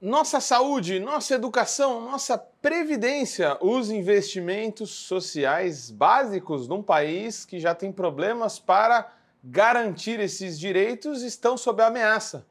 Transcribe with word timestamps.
nossa 0.00 0.40
saúde, 0.40 0.98
nossa 0.98 1.34
educação, 1.34 2.00
nossa 2.00 2.38
previdência, 2.38 3.58
os 3.60 3.90
investimentos 3.90 4.90
sociais 4.90 5.90
básicos 5.90 6.66
num 6.66 6.82
país 6.82 7.44
que 7.44 7.60
já 7.60 7.74
tem 7.74 7.92
problemas 7.92 8.58
para 8.58 9.12
garantir 9.44 10.18
esses 10.18 10.58
direitos 10.58 11.22
estão 11.22 11.58
sob 11.58 11.82
ameaça. 11.82 12.46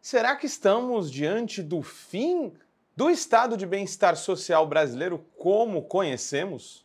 Será 0.00 0.36
que 0.36 0.46
estamos 0.46 1.10
diante 1.10 1.62
do 1.62 1.82
fim 1.82 2.54
do 2.96 3.10
estado 3.10 3.58
de 3.58 3.66
bem-estar 3.66 4.16
social 4.16 4.66
brasileiro 4.66 5.22
como 5.36 5.82
conhecemos? 5.82 6.82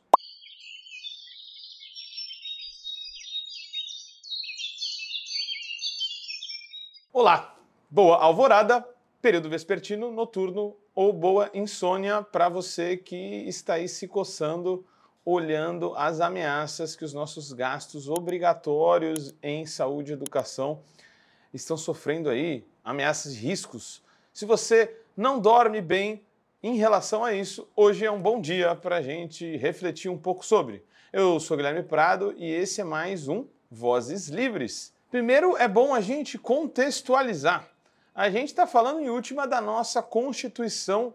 Olá, 7.14 7.55
boa 7.89 8.18
alvorada, 8.18 8.86
período 9.22 9.50
vespertino, 9.50 10.12
noturno 10.12 10.76
ou 10.96 11.14
boa 11.14 11.50
insônia 11.54 12.23
para 12.23 12.50
você 12.50 12.98
que 12.98 13.16
está 13.48 13.76
aí 13.76 13.88
se 13.88 14.08
coçando, 14.08 14.84
olhando 15.23 15.94
as 15.95 16.20
ameaças 16.20 16.95
que 16.95 17.05
os 17.05 17.14
nossos 17.14 17.54
gastos 17.54 18.09
obrigatórios 18.09 19.36
em 19.44 19.64
saúde 19.66 20.12
e 20.12 20.14
educação 20.14 20.81
estão 21.54 21.78
sofrendo 21.78 22.30
aí, 22.30 22.66
ameaças 22.84 23.34
e 23.34 23.38
riscos. 23.38 24.04
Se 24.34 24.44
você 24.44 24.98
não 25.16 25.40
dorme 25.40 25.81
bem 25.81 26.26
em 26.64 26.78
relação 26.78 27.23
a 27.23 27.31
isso, 27.31 27.67
hoje 27.76 28.03
é 28.03 28.12
um 28.12 28.22
bom 28.22 28.42
dia 28.42 28.76
para 28.76 28.98
a 28.98 29.02
gente 29.03 29.56
refletir 29.58 30.09
um 30.09 30.17
pouco 30.17 30.44
sobre. 30.44 30.84
Eu 31.14 31.40
sou 31.40 31.56
Guilherme 31.56 31.84
Prado 31.84 32.34
e 32.38 32.50
esse 32.52 32.81
é 32.81 32.84
mais 32.84 33.28
um 33.28 33.45
Vozes 33.70 34.30
Livres. 34.30 34.92
Primeiro, 35.12 35.56
é 35.58 35.67
bom 35.67 35.94
a 35.94 36.02
gente 36.02 36.40
contextualizar 36.40 37.72
a 38.14 38.30
gente 38.30 38.50
está 38.50 38.68
falando 38.68 39.00
em 39.00 39.10
última 39.10 39.48
da 39.48 39.62
nossa 39.62 40.02
Constituição 40.02 41.14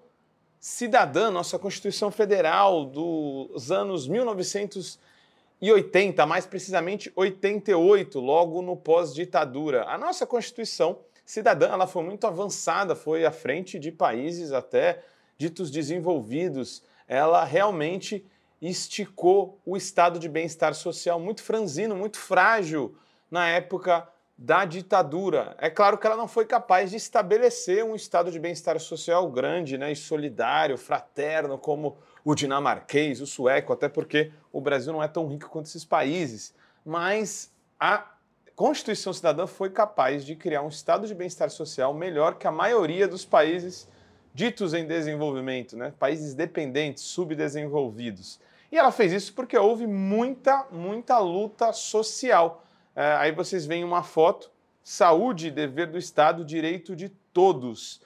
cidadã, 0.58 1.30
nossa 1.30 1.58
Constituição 1.58 2.10
Federal 2.10 2.86
dos 2.86 3.70
anos 3.70 4.08
1980, 4.08 6.24
mais 6.26 6.46
precisamente 6.46 7.12
88, 7.14 8.18
logo 8.18 8.62
no 8.62 8.74
pós-ditadura. 8.76 9.84
A 9.84 9.98
nossa 9.98 10.26
Constituição 10.26 11.00
cidadã 11.24 11.68
ela 11.68 11.86
foi 11.86 12.02
muito 12.02 12.26
avançada, 12.26 12.96
foi 12.96 13.26
à 13.26 13.30
frente 13.30 13.78
de 13.78 13.92
países 13.92 14.52
até 14.52 15.04
ditos 15.36 15.70
desenvolvidos. 15.70 16.82
Ela 17.06 17.44
realmente 17.44 18.24
esticou 18.60 19.60
o 19.66 19.76
estado 19.76 20.18
de 20.18 20.30
bem-estar 20.30 20.74
social 20.74 21.20
muito 21.20 21.42
franzino, 21.42 21.94
muito 21.94 22.18
frágil 22.18 22.96
na 23.30 23.46
época 23.48 24.08
da 24.38 24.64
ditadura. 24.64 25.56
É 25.58 25.70
claro 25.70 25.96
que 25.96 26.06
ela 26.06 26.16
não 26.16 26.28
foi 26.28 26.44
capaz 26.44 26.90
de 26.90 26.96
estabelecer 26.96 27.84
um 27.84 27.94
estado 27.94 28.30
de 28.30 28.38
bem-estar 28.38 28.78
social 28.78 29.30
grande 29.30 29.78
né, 29.78 29.92
e 29.92 29.96
solidário, 29.96 30.76
fraterno, 30.76 31.56
como 31.56 31.96
o 32.22 32.34
dinamarquês, 32.34 33.20
o 33.20 33.26
sueco, 33.26 33.72
até 33.72 33.88
porque 33.88 34.32
o 34.52 34.60
Brasil 34.60 34.92
não 34.92 35.02
é 35.02 35.08
tão 35.08 35.26
rico 35.26 35.48
quanto 35.48 35.66
esses 35.66 35.84
países. 35.84 36.54
Mas 36.84 37.50
a 37.80 38.12
Constituição 38.54 39.12
Cidadã 39.12 39.46
foi 39.46 39.70
capaz 39.70 40.24
de 40.24 40.36
criar 40.36 40.62
um 40.62 40.68
estado 40.68 41.06
de 41.06 41.14
bem-estar 41.14 41.50
social 41.50 41.94
melhor 41.94 42.34
que 42.34 42.46
a 42.46 42.52
maioria 42.52 43.08
dos 43.08 43.24
países 43.24 43.88
ditos 44.34 44.74
em 44.74 44.86
desenvolvimento, 44.86 45.76
né? 45.76 45.94
países 45.98 46.34
dependentes, 46.34 47.04
subdesenvolvidos. 47.04 48.38
E 48.70 48.76
ela 48.76 48.92
fez 48.92 49.12
isso 49.12 49.32
porque 49.32 49.56
houve 49.56 49.86
muita, 49.86 50.66
muita 50.70 51.18
luta 51.18 51.72
social 51.72 52.65
aí 52.96 53.30
vocês 53.32 53.66
veem 53.66 53.84
uma 53.84 54.02
foto: 54.02 54.50
saúde, 54.82 55.50
dever 55.50 55.86
do 55.86 55.98
Estado, 55.98 56.44
direito 56.44 56.96
de 56.96 57.10
todos. 57.32 58.00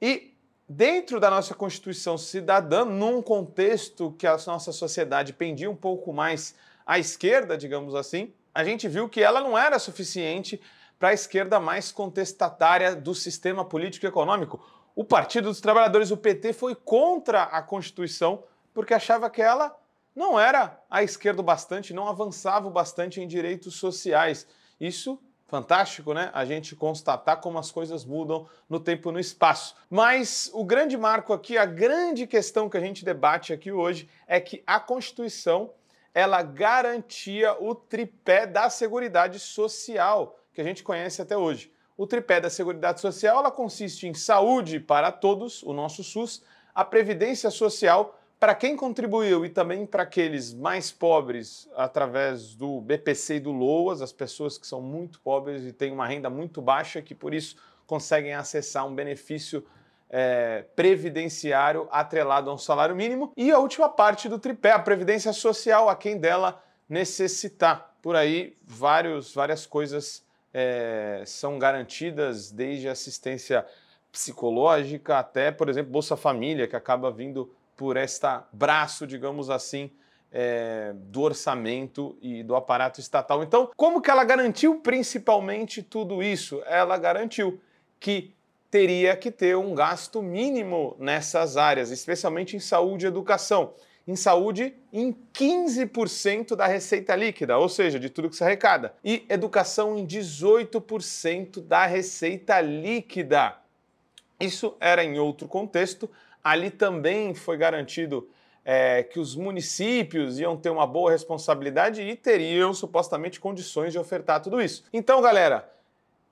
E 0.00 0.34
dentro 0.68 1.18
da 1.18 1.30
nossa 1.30 1.54
Constituição 1.54 2.18
cidadã, 2.18 2.84
num 2.84 3.22
contexto 3.22 4.14
que 4.18 4.26
a 4.26 4.36
nossa 4.46 4.72
sociedade 4.72 5.32
pendia 5.32 5.70
um 5.70 5.76
pouco 5.76 6.12
mais 6.12 6.54
à 6.86 6.98
esquerda, 6.98 7.56
digamos 7.56 7.94
assim, 7.94 8.32
a 8.54 8.62
gente 8.62 8.86
viu 8.86 9.08
que 9.08 9.22
ela 9.22 9.40
não 9.40 9.56
era 9.56 9.78
suficiente 9.78 10.60
para 10.98 11.08
a 11.08 11.14
esquerda 11.14 11.58
mais 11.58 11.90
contestatária 11.90 12.94
do 12.94 13.14
sistema 13.14 13.64
político 13.64 14.06
e 14.06 14.08
econômico. 14.08 14.64
O 14.94 15.04
Partido 15.04 15.48
dos 15.48 15.60
Trabalhadores, 15.60 16.10
o 16.10 16.16
PT, 16.16 16.52
foi 16.52 16.74
contra 16.74 17.42
a 17.44 17.60
Constituição 17.60 18.44
porque 18.72 18.94
achava 18.94 19.28
que 19.28 19.42
ela 19.42 19.76
não 20.14 20.38
era 20.38 20.80
à 20.90 21.02
esquerda 21.02 21.42
bastante, 21.42 21.94
não 21.94 22.08
avançava 22.08 22.70
bastante 22.70 23.20
em 23.20 23.26
direitos 23.26 23.76
sociais. 23.76 24.46
Isso 24.80 25.20
fantástico, 25.46 26.14
né? 26.14 26.30
A 26.32 26.44
gente 26.44 26.74
constatar 26.74 27.40
como 27.40 27.58
as 27.58 27.70
coisas 27.70 28.04
mudam 28.04 28.48
no 28.68 28.80
tempo 28.80 29.10
e 29.10 29.12
no 29.12 29.20
espaço. 29.20 29.76
Mas 29.90 30.50
o 30.52 30.64
grande 30.64 30.96
marco 30.96 31.32
aqui, 31.32 31.58
a 31.58 31.66
grande 31.66 32.26
questão 32.26 32.68
que 32.68 32.76
a 32.76 32.80
gente 32.80 33.04
debate 33.04 33.52
aqui 33.52 33.70
hoje 33.70 34.08
é 34.26 34.40
que 34.40 34.62
a 34.66 34.80
Constituição 34.80 35.72
ela 36.12 36.42
garantia 36.42 37.56
o 37.60 37.74
tripé 37.74 38.46
da 38.46 38.70
Seguridade 38.70 39.38
Social 39.40 40.38
que 40.54 40.60
a 40.60 40.64
gente 40.64 40.82
conhece 40.82 41.20
até 41.20 41.36
hoje. 41.36 41.72
O 41.96 42.06
tripé 42.06 42.40
da 42.40 42.48
Seguridade 42.48 43.00
Social 43.00 43.38
ela 43.38 43.50
consiste 43.50 44.06
em 44.06 44.14
saúde 44.14 44.78
para 44.80 45.10
todos, 45.12 45.62
o 45.64 45.72
nosso 45.72 46.02
SUS, 46.02 46.42
a 46.74 46.84
previdência 46.84 47.50
social 47.50 48.18
para 48.44 48.54
quem 48.54 48.76
contribuiu 48.76 49.46
e 49.46 49.48
também 49.48 49.86
para 49.86 50.02
aqueles 50.02 50.52
mais 50.52 50.92
pobres 50.92 51.66
através 51.74 52.54
do 52.54 52.78
BPC 52.82 53.36
e 53.36 53.40
do 53.40 53.50
LOAS, 53.50 54.02
as 54.02 54.12
pessoas 54.12 54.58
que 54.58 54.66
são 54.66 54.82
muito 54.82 55.18
pobres 55.22 55.64
e 55.64 55.72
têm 55.72 55.90
uma 55.90 56.06
renda 56.06 56.28
muito 56.28 56.60
baixa, 56.60 57.00
que 57.00 57.14
por 57.14 57.32
isso 57.32 57.56
conseguem 57.86 58.34
acessar 58.34 58.86
um 58.86 58.94
benefício 58.94 59.64
é, 60.10 60.62
previdenciário 60.76 61.88
atrelado 61.90 62.50
a 62.50 62.52
um 62.52 62.58
salário 62.58 62.94
mínimo. 62.94 63.32
E 63.34 63.50
a 63.50 63.58
última 63.58 63.88
parte 63.88 64.28
do 64.28 64.38
tripé, 64.38 64.72
a 64.72 64.78
previdência 64.78 65.32
social, 65.32 65.88
a 65.88 65.96
quem 65.96 66.18
dela 66.18 66.62
necessitar. 66.86 67.94
Por 68.02 68.14
aí, 68.14 68.54
vários, 68.62 69.32
várias 69.32 69.64
coisas 69.64 70.22
é, 70.52 71.22
são 71.24 71.58
garantidas, 71.58 72.50
desde 72.50 72.90
assistência 72.90 73.64
psicológica 74.12 75.18
até, 75.18 75.50
por 75.50 75.70
exemplo, 75.70 75.90
Bolsa 75.90 76.14
Família, 76.14 76.68
que 76.68 76.76
acaba 76.76 77.10
vindo 77.10 77.50
por 77.76 77.96
esta 77.96 78.46
braço, 78.52 79.06
digamos 79.06 79.50
assim, 79.50 79.90
é, 80.32 80.92
do 80.94 81.22
orçamento 81.22 82.18
e 82.20 82.42
do 82.42 82.56
aparato 82.56 83.00
estatal. 83.00 83.42
Então, 83.42 83.70
como 83.76 84.02
que 84.02 84.10
ela 84.10 84.24
garantiu 84.24 84.80
principalmente 84.80 85.82
tudo 85.82 86.22
isso? 86.22 86.60
Ela 86.66 86.98
garantiu 86.98 87.60
que 88.00 88.34
teria 88.70 89.16
que 89.16 89.30
ter 89.30 89.56
um 89.56 89.72
gasto 89.72 90.20
mínimo 90.20 90.96
nessas 90.98 91.56
áreas, 91.56 91.92
especialmente 91.92 92.56
em 92.56 92.60
saúde 92.60 93.06
e 93.06 93.08
educação. 93.08 93.72
Em 94.06 94.16
saúde, 94.16 94.74
em 94.92 95.16
15% 95.32 96.56
da 96.56 96.66
receita 96.66 97.14
líquida, 97.14 97.56
ou 97.56 97.68
seja, 97.68 98.00
de 98.00 98.10
tudo 98.10 98.28
que 98.28 98.36
se 98.36 98.42
arrecada. 98.42 98.92
E 99.04 99.24
educação 99.28 99.96
em 99.96 100.04
18% 100.04 101.60
da 101.62 101.86
receita 101.86 102.60
líquida. 102.60 103.56
Isso 104.40 104.76
era 104.80 105.04
em 105.04 105.20
outro 105.20 105.46
contexto, 105.46 106.10
ali 106.44 106.70
também 106.70 107.34
foi 107.34 107.56
garantido 107.56 108.28
é, 108.62 109.02
que 109.02 109.18
os 109.18 109.34
municípios 109.34 110.38
iam 110.38 110.56
ter 110.56 110.70
uma 110.70 110.86
boa 110.86 111.10
responsabilidade 111.10 112.02
e 112.02 112.14
teriam 112.14 112.74
supostamente 112.74 113.40
condições 113.40 113.92
de 113.92 113.98
ofertar 113.98 114.40
tudo 114.40 114.60
isso. 114.60 114.84
Então, 114.92 115.20
galera, 115.22 115.70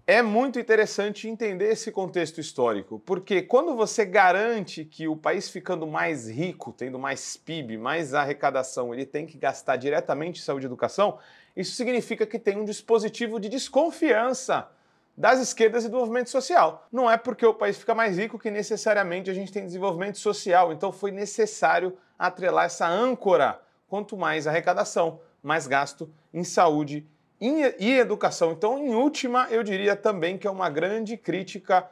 é 0.06 0.20
muito 0.20 0.58
interessante 0.58 1.28
entender 1.28 1.70
esse 1.70 1.92
contexto 1.92 2.40
histórico, 2.40 3.00
porque 3.06 3.40
quando 3.40 3.74
você 3.76 4.04
garante 4.04 4.84
que 4.84 5.06
o 5.06 5.16
país 5.16 5.48
ficando 5.48 5.86
mais 5.86 6.28
rico, 6.28 6.72
tendo 6.76 6.98
mais 6.98 7.36
PIB, 7.36 7.78
mais 7.78 8.12
arrecadação, 8.12 8.92
ele 8.92 9.06
tem 9.06 9.26
que 9.26 9.38
gastar 9.38 9.76
diretamente 9.76 10.40
em 10.40 10.44
saúde 10.44 10.66
e 10.66 10.68
educação, 10.68 11.18
isso 11.56 11.76
significa 11.76 12.26
que 12.26 12.38
tem 12.38 12.56
um 12.56 12.64
dispositivo 12.64 13.38
de 13.38 13.48
desconfiança 13.48 14.68
das 15.16 15.40
esquerdas 15.40 15.84
e 15.84 15.88
do 15.88 15.98
movimento 15.98 16.30
social. 16.30 16.86
Não 16.90 17.10
é 17.10 17.16
porque 17.16 17.44
o 17.44 17.54
país 17.54 17.76
fica 17.76 17.94
mais 17.94 18.18
rico 18.18 18.38
que 18.38 18.50
necessariamente 18.50 19.30
a 19.30 19.34
gente 19.34 19.52
tem 19.52 19.64
desenvolvimento 19.64 20.18
social. 20.18 20.72
Então 20.72 20.90
foi 20.90 21.10
necessário 21.10 21.96
atrelar 22.18 22.66
essa 22.66 22.86
âncora. 22.86 23.60
Quanto 23.88 24.16
mais 24.16 24.46
arrecadação, 24.46 25.20
mais 25.42 25.66
gasto 25.66 26.08
em 26.32 26.44
saúde 26.44 27.06
e 27.78 27.98
educação. 27.98 28.52
Então, 28.52 28.78
em 28.78 28.94
última, 28.94 29.48
eu 29.50 29.64
diria 29.64 29.96
também 29.96 30.38
que 30.38 30.46
é 30.46 30.50
uma 30.50 30.70
grande 30.70 31.16
crítica 31.16 31.90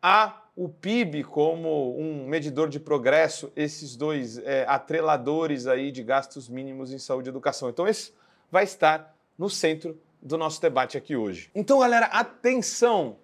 a 0.00 0.38
o 0.54 0.68
PIB 0.68 1.24
como 1.24 1.98
um 1.98 2.26
medidor 2.26 2.68
de 2.68 2.78
progresso, 2.78 3.50
esses 3.56 3.96
dois 3.96 4.38
é, 4.38 4.64
atreladores 4.68 5.66
aí 5.66 5.90
de 5.90 6.02
gastos 6.02 6.48
mínimos 6.48 6.92
em 6.92 6.98
saúde 6.98 7.28
e 7.28 7.30
educação. 7.30 7.70
Então, 7.70 7.88
esse 7.88 8.12
vai 8.50 8.64
estar 8.64 9.16
no 9.38 9.48
centro 9.48 9.98
do 10.22 10.38
nosso 10.38 10.62
debate 10.62 10.96
aqui 10.96 11.16
hoje. 11.16 11.50
Então, 11.54 11.80
galera, 11.80 12.06
atenção! 12.06 13.16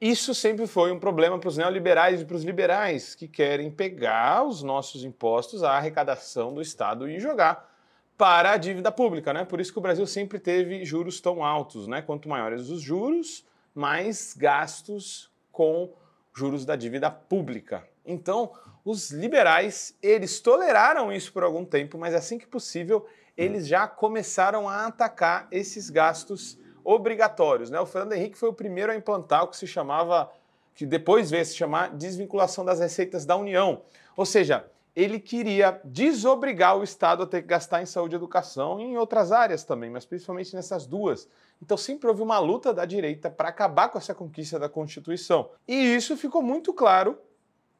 Isso 0.00 0.34
sempre 0.34 0.66
foi 0.66 0.90
um 0.90 0.98
problema 0.98 1.38
para 1.38 1.48
os 1.48 1.58
neoliberais 1.58 2.22
e 2.22 2.24
para 2.24 2.36
os 2.36 2.42
liberais 2.42 3.14
que 3.14 3.28
querem 3.28 3.70
pegar 3.70 4.44
os 4.44 4.62
nossos 4.62 5.04
impostos, 5.04 5.62
a 5.62 5.72
arrecadação 5.72 6.54
do 6.54 6.62
Estado 6.62 7.06
e 7.06 7.20
jogar 7.20 7.68
para 8.16 8.52
a 8.52 8.56
dívida 8.56 8.90
pública, 8.90 9.32
né? 9.32 9.44
Por 9.44 9.60
isso 9.60 9.72
que 9.72 9.78
o 9.78 9.82
Brasil 9.82 10.06
sempre 10.06 10.38
teve 10.38 10.84
juros 10.86 11.20
tão 11.20 11.44
altos, 11.44 11.86
né? 11.86 12.00
Quanto 12.00 12.30
maiores 12.30 12.70
os 12.70 12.80
juros, 12.80 13.44
mais 13.74 14.34
gastos 14.34 15.30
com 15.52 15.92
juros 16.34 16.64
da 16.64 16.76
dívida 16.76 17.10
pública. 17.10 17.86
Então, 18.04 18.52
os 18.84 19.10
liberais, 19.10 19.96
eles 20.02 20.40
toleraram 20.40 21.12
isso 21.12 21.32
por 21.32 21.42
algum 21.42 21.64
tempo, 21.64 21.98
mas 21.98 22.14
assim 22.14 22.38
que 22.38 22.46
possível, 22.46 23.06
eles 23.36 23.66
já 23.66 23.86
começaram 23.86 24.68
a 24.68 24.86
atacar 24.86 25.48
esses 25.50 25.90
gastos 25.90 26.58
obrigatórios. 26.84 27.70
Né? 27.70 27.80
O 27.80 27.86
Fernando 27.86 28.12
Henrique 28.12 28.38
foi 28.38 28.48
o 28.48 28.54
primeiro 28.54 28.92
a 28.92 28.96
implantar 28.96 29.44
o 29.44 29.48
que 29.48 29.56
se 29.56 29.66
chamava, 29.66 30.30
que 30.74 30.86
depois 30.86 31.30
veio 31.30 31.44
se 31.44 31.54
chamar 31.54 31.94
desvinculação 31.96 32.64
das 32.64 32.80
receitas 32.80 33.24
da 33.24 33.36
União. 33.36 33.82
Ou 34.16 34.26
seja, 34.26 34.66
ele 34.94 35.20
queria 35.20 35.80
desobrigar 35.84 36.76
o 36.76 36.82
Estado 36.82 37.22
a 37.22 37.26
ter 37.26 37.42
que 37.42 37.48
gastar 37.48 37.80
em 37.80 37.86
saúde 37.86 38.14
e 38.14 38.16
educação 38.16 38.80
e 38.80 38.84
em 38.84 38.96
outras 38.96 39.30
áreas 39.30 39.64
também, 39.64 39.88
mas 39.88 40.04
principalmente 40.04 40.54
nessas 40.54 40.86
duas. 40.86 41.28
Então 41.62 41.76
sempre 41.76 42.08
houve 42.08 42.22
uma 42.22 42.38
luta 42.38 42.72
da 42.72 42.84
direita 42.84 43.30
para 43.30 43.48
acabar 43.48 43.88
com 43.88 43.98
essa 43.98 44.14
conquista 44.14 44.58
da 44.58 44.68
Constituição. 44.68 45.50
E 45.66 45.74
isso 45.94 46.16
ficou 46.16 46.42
muito 46.42 46.72
claro 46.72 47.18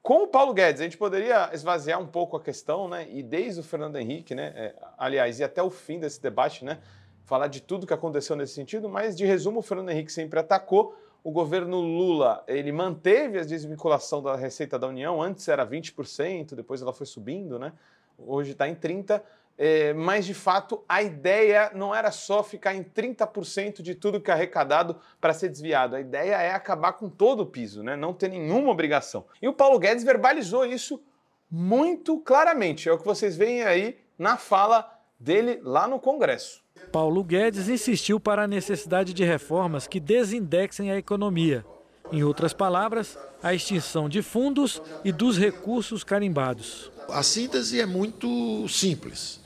com 0.03 0.25
o 0.25 0.27
Paulo 0.27 0.53
Guedes. 0.53 0.81
A 0.81 0.85
gente 0.85 0.99
poderia 0.99 1.51
esvaziar 1.53 2.01
um 2.01 2.07
pouco 2.07 2.37
a 2.37 2.41
questão, 2.41 2.89
né? 2.89 3.07
E 3.11 3.23
desde 3.23 3.61
o 3.61 3.63
Fernando 3.63 3.97
Henrique, 3.97 4.35
né? 4.35 4.53
É, 4.55 4.75
aliás, 4.99 5.41
e 5.41 5.45
até 5.45 5.63
o 5.63 5.71
fim 5.71 5.99
desse 5.99 6.21
debate, 6.21 6.65
né? 6.65 6.79
Falar 7.25 7.47
de 7.47 7.61
tudo 7.61 7.87
que 7.87 7.95
aconteceu 7.95 8.35
nesse 8.35 8.55
sentido, 8.55 8.89
mas 8.89 9.17
de 9.17 9.25
resumo, 9.25 9.61
o 9.61 9.63
Fernando 9.63 9.91
Henrique 9.91 10.13
sempre 10.13 10.41
atacou 10.41 10.97
o 11.23 11.31
governo 11.31 11.81
Lula 11.81 12.43
ele 12.49 12.73
manteve 12.73 13.39
a 13.39 13.43
desvinculação 13.43 14.23
da 14.23 14.37
receita 14.37 14.79
da 14.79 14.87
União, 14.87 15.21
antes 15.21 15.47
era 15.49 15.67
20%, 15.67 16.55
depois 16.55 16.81
ela 16.81 16.95
foi 16.95 17.07
subindo, 17.07 17.59
né? 17.59 17.73
hoje 18.19 18.53
está 18.53 18.69
em 18.69 18.75
30%, 18.75 19.23
é, 19.57 19.93
mas 19.93 20.25
de 20.25 20.35
fato 20.35 20.83
a 20.89 21.03
ideia 21.03 21.71
não 21.75 21.95
era 21.95 22.11
só 22.11 22.43
ficar 22.43 22.75
em 22.75 22.83
30% 22.83 23.83
de 23.83 23.95
tudo 23.95 24.21
que 24.21 24.31
é 24.31 24.35
arrecadado 24.35 24.97
para 25.21 25.35
ser 25.35 25.49
desviado, 25.49 25.97
a 25.97 26.01
ideia 26.01 26.37
é 26.37 26.53
acabar 26.53 26.95
com 26.95 27.09
todo 27.09 27.41
o 27.41 27.47
piso, 27.47 27.83
né? 27.83 27.97
não 27.97 28.15
ter 28.15 28.29
nenhuma 28.29 28.71
obrigação. 28.71 29.27
E 29.41 29.49
o 29.49 29.53
Paulo 29.53 29.79
Guedes 29.79 30.05
verbalizou 30.05 30.65
isso 30.65 31.03
muito 31.51 32.19
claramente, 32.21 32.89
é 32.89 32.93
o 32.93 32.99
que 32.99 33.05
vocês 33.05 33.37
veem 33.37 33.63
aí 33.63 33.99
na 34.19 34.37
fala 34.37 34.91
dele 35.19 35.61
lá 35.63 35.87
no 35.87 35.99
Congresso. 35.99 36.63
Paulo 36.91 37.23
Guedes 37.23 37.69
insistiu 37.69 38.19
para 38.19 38.45
a 38.45 38.49
necessidade 38.49 39.13
de 39.13 39.25
reformas 39.25 39.87
que 39.87 40.01
desindexem 40.01 40.91
a 40.91 40.97
economia. 40.97 41.65
Em 42.13 42.25
outras 42.25 42.53
palavras, 42.53 43.17
a 43.43 43.55
extinção 43.55 44.09
de 44.09 44.23
fundos 44.23 44.83
e 45.05 45.13
dos 45.13 45.39
recursos 45.39 46.03
carimbados. 46.03 46.91
A 47.13 47.23
síntese 47.23 47.81
é 47.81 47.87
muito 47.87 48.67
simples. 48.69 49.41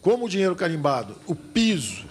Como 0.00 0.26
o 0.26 0.28
dinheiro 0.28 0.54
carimbado, 0.54 1.16
o 1.26 1.34
piso 1.34 2.04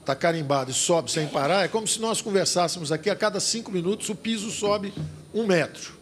está 0.00 0.14
carimbado 0.14 0.70
e 0.70 0.74
sobe 0.74 1.10
sem 1.10 1.26
parar, 1.28 1.64
é 1.64 1.68
como 1.68 1.86
se 1.86 2.00
nós 2.00 2.20
conversássemos 2.20 2.90
aqui, 2.90 3.08
a 3.08 3.16
cada 3.16 3.38
cinco 3.40 3.70
minutos 3.70 4.08
o 4.08 4.14
piso 4.14 4.50
sobe 4.50 4.92
um 5.32 5.46
metro. 5.46 5.94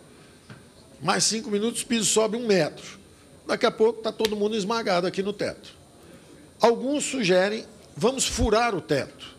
Mais 1.01 1.25
cinco 1.25 1.51
minutos 1.51 1.83
o 1.83 1.87
piso 1.87 2.07
sobe 2.07 2.37
um 2.37 2.47
metro. 2.47 2.99
Daqui 3.47 3.67
a 3.67 3.71
pouco 3.71 3.99
está 4.01 4.11
todo 4.11 4.37
mundo 4.37 4.57
esmagado 4.57 5.07
aqui 5.07 5.23
no 5.23 5.33
teto. 5.33 5.71
Alguns 6.61 7.05
sugerem, 7.05 7.65
vamos 7.97 8.27
furar 8.27 8.75
o 8.75 8.81
teto. 8.81 9.37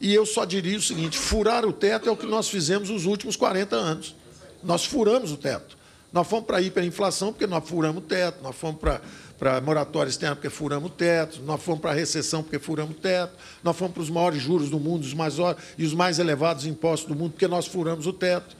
E 0.00 0.12
eu 0.12 0.26
só 0.26 0.44
diria 0.44 0.76
o 0.76 0.82
seguinte: 0.82 1.16
furar 1.16 1.64
o 1.64 1.72
teto 1.72 2.08
é 2.08 2.12
o 2.12 2.16
que 2.16 2.26
nós 2.26 2.48
fizemos 2.48 2.90
nos 2.90 3.04
últimos 3.04 3.36
40 3.36 3.76
anos. 3.76 4.16
Nós 4.62 4.84
furamos 4.84 5.30
o 5.30 5.36
teto. 5.36 5.78
Nós 6.12 6.26
fomos 6.26 6.44
para 6.44 6.58
a 6.58 6.60
hiperinflação 6.60 7.32
porque 7.32 7.46
nós 7.46 7.66
furamos 7.66 8.02
o 8.02 8.06
teto, 8.06 8.42
nós 8.42 8.54
fomos 8.54 8.80
para, 8.80 9.00
para 9.38 9.60
moratória 9.60 10.10
externa 10.10 10.36
porque 10.36 10.50
furamos 10.50 10.90
o 10.90 10.92
teto, 10.92 11.40
nós 11.42 11.62
fomos 11.62 11.80
para 11.80 11.90
a 11.90 11.94
recessão 11.94 12.42
porque 12.42 12.58
furamos 12.58 12.96
o 12.96 13.00
teto, 13.00 13.32
nós 13.62 13.76
fomos 13.76 13.94
para 13.94 14.02
os 14.02 14.10
maiores 14.10 14.42
juros 14.42 14.68
do 14.68 14.78
mundo 14.78 15.02
os 15.02 15.14
mais, 15.14 15.36
e 15.78 15.84
os 15.84 15.94
mais 15.94 16.18
elevados 16.18 16.66
impostos 16.66 17.08
do 17.08 17.14
mundo 17.14 17.32
porque 17.32 17.48
nós 17.48 17.66
furamos 17.66 18.06
o 18.06 18.12
teto. 18.12 18.56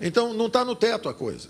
Então, 0.00 0.32
não 0.34 0.46
está 0.46 0.64
no 0.64 0.74
teto 0.74 1.08
a 1.08 1.14
coisa 1.14 1.48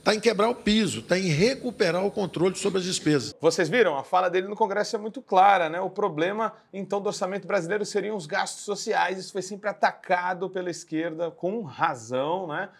está 0.00 0.14
em 0.14 0.20
quebrar 0.20 0.48
o 0.48 0.54
piso, 0.54 1.00
está 1.00 1.18
em 1.18 1.28
recuperar 1.28 2.04
o 2.04 2.10
controle 2.10 2.56
sobre 2.56 2.78
as 2.78 2.84
despesas. 2.84 3.34
Vocês 3.40 3.68
viram? 3.68 3.96
A 3.96 4.02
fala 4.02 4.28
dele 4.28 4.48
no 4.48 4.56
Congresso 4.56 4.96
é 4.96 4.98
muito 4.98 5.22
clara, 5.22 5.68
né? 5.68 5.80
O 5.80 5.90
problema, 5.90 6.54
então, 6.72 7.00
do 7.00 7.06
orçamento 7.06 7.46
brasileiro 7.46 7.84
seriam 7.84 8.16
os 8.16 8.26
gastos 8.26 8.64
sociais. 8.64 9.18
Isso 9.18 9.32
foi 9.32 9.42
sempre 9.42 9.68
atacado 9.68 10.48
pela 10.48 10.70
esquerda, 10.70 11.30
com 11.30 11.62
razão, 11.62 12.46
né? 12.48 12.70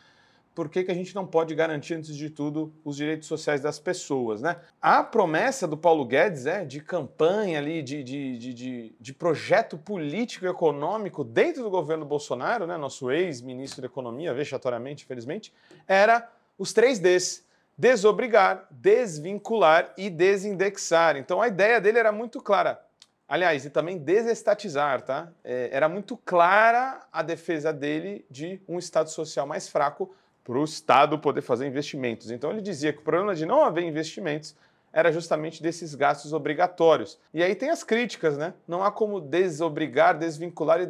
Por 0.55 0.69
que, 0.69 0.83
que 0.83 0.91
a 0.91 0.95
gente 0.95 1.15
não 1.15 1.27
pode 1.27 1.55
garantir, 1.55 1.95
antes 1.95 2.17
de 2.17 2.29
tudo, 2.29 2.73
os 2.85 2.97
direitos 2.97 3.29
sociais 3.29 3.61
das 3.61 3.79
pessoas, 3.79 4.43
né? 4.43 4.57
A 4.83 5.03
promessa 5.03 5.67
do 5.67 5.77
Paulo 5.77 6.05
Guedes 6.05 6.45
é 6.45 6.65
de 6.65 6.81
campanha 6.81 7.59
ali, 7.59 7.83
de, 7.83 8.03
de, 8.03 8.39
de, 8.39 8.55
de, 8.55 8.95
de 8.99 9.15
projeto 9.15 9.79
político 9.79 10.45
e 10.45 10.49
econômico 10.49 11.23
dentro 11.23 11.63
do 11.63 11.71
governo 11.71 12.05
Bolsonaro, 12.05 12.67
né? 12.67 12.77
Nosso 12.77 13.11
ex-ministro 13.11 13.81
da 13.81 13.87
Economia, 13.87 14.35
vexatoriamente, 14.35 15.05
infelizmente, 15.05 15.55
era 15.87 16.29
os 16.59 16.73
três 16.73 16.99
Ds: 16.99 17.45
desobrigar, 17.79 18.67
desvincular 18.71 19.95
e 19.97 20.11
desindexar. 20.11 21.17
Então 21.17 21.41
a 21.41 21.49
ideia 21.49 21.81
dele 21.81 21.99
era 21.99 22.11
muito 22.11 22.41
clara. 22.43 22.85
Aliás, 23.31 23.65
e 23.65 23.71
também 23.71 23.97
desestatizar, 23.97 25.03
tá? 25.03 25.29
É, 25.45 25.71
era 25.71 25.89
muito 25.89 26.17
clara 26.17 27.07
a 27.13 27.23
defesa 27.23 27.73
dele 27.73 28.27
de 28.29 28.61
um 28.69 28.77
Estado 28.77 29.09
social 29.09 29.47
mais 29.47 29.69
fraco 29.69 30.13
para 30.51 30.59
o 30.59 30.65
Estado 30.65 31.17
poder 31.17 31.43
fazer 31.43 31.65
investimentos. 31.65 32.29
Então 32.29 32.51
ele 32.51 32.61
dizia 32.61 32.93
que 32.93 32.99
o 32.99 33.03
problema 33.03 33.37
de 33.37 33.47
não 33.47 33.63
haver 33.63 33.85
investimentos 33.85 34.57
era 34.93 35.13
justamente 35.13 35.63
desses 35.63 35.95
gastos 35.95 36.33
obrigatórios. 36.33 37.21
E 37.33 37.41
aí 37.41 37.55
tem 37.55 37.71
as 37.71 37.85
críticas, 37.85 38.37
né? 38.37 38.53
Não 38.67 38.83
há 38.83 38.91
como 38.91 39.21
desobrigar, 39.21 40.19
desvincular 40.19 40.81
e 40.81 40.87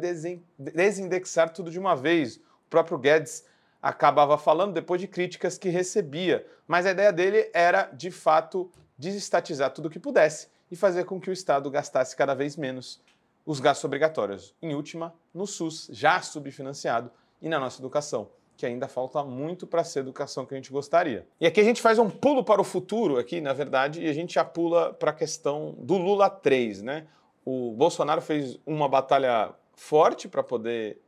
desindexar 0.57 1.53
tudo 1.53 1.69
de 1.69 1.77
uma 1.77 1.95
vez. 1.95 2.37
O 2.37 2.69
próprio 2.71 2.97
Guedes 2.97 3.45
acabava 3.79 4.35
falando 4.35 4.73
depois 4.73 4.99
de 4.99 5.07
críticas 5.07 5.59
que 5.59 5.69
recebia. 5.69 6.43
Mas 6.67 6.87
a 6.87 6.91
ideia 6.91 7.13
dele 7.13 7.47
era, 7.53 7.83
de 7.83 8.09
fato, 8.09 8.71
desestatizar 8.97 9.69
tudo 9.69 9.89
o 9.89 9.91
que 9.91 9.99
pudesse 9.99 10.47
e 10.71 10.75
fazer 10.75 11.03
com 11.03 11.21
que 11.21 11.29
o 11.29 11.33
Estado 11.33 11.69
gastasse 11.69 12.15
cada 12.15 12.33
vez 12.33 12.57
menos 12.57 12.99
os 13.45 13.59
gastos 13.59 13.85
obrigatórios. 13.85 14.55
Em 14.59 14.73
última, 14.73 15.13
no 15.31 15.45
SUS, 15.45 15.87
já 15.91 16.19
subfinanciado, 16.19 17.11
e 17.39 17.49
na 17.49 17.59
nossa 17.59 17.81
educação, 17.81 18.29
que 18.61 18.65
ainda 18.67 18.87
falta 18.87 19.23
muito 19.23 19.65
para 19.65 19.83
ser 19.83 19.99
a 19.99 20.01
educação 20.03 20.45
que 20.45 20.53
a 20.53 20.57
gente 20.57 20.71
gostaria. 20.71 21.25
E 21.39 21.47
aqui 21.47 21.59
a 21.59 21.63
gente 21.63 21.81
faz 21.81 21.97
um 21.97 22.07
pulo 22.07 22.43
para 22.43 22.61
o 22.61 22.63
futuro, 22.63 23.17
aqui, 23.17 23.41
na 23.41 23.53
verdade, 23.53 24.05
e 24.05 24.07
a 24.07 24.13
gente 24.13 24.35
já 24.35 24.45
pula 24.45 24.93
para 24.93 25.09
a 25.09 25.13
questão 25.15 25.73
do 25.79 25.97
Lula 25.97 26.29
3, 26.29 26.83
né? 26.83 27.07
O 27.43 27.71
Bolsonaro 27.71 28.21
fez 28.21 28.59
uma 28.63 28.87
batalha 28.87 29.51
forte 29.73 30.27
para 30.27 30.43
poder 30.43 31.01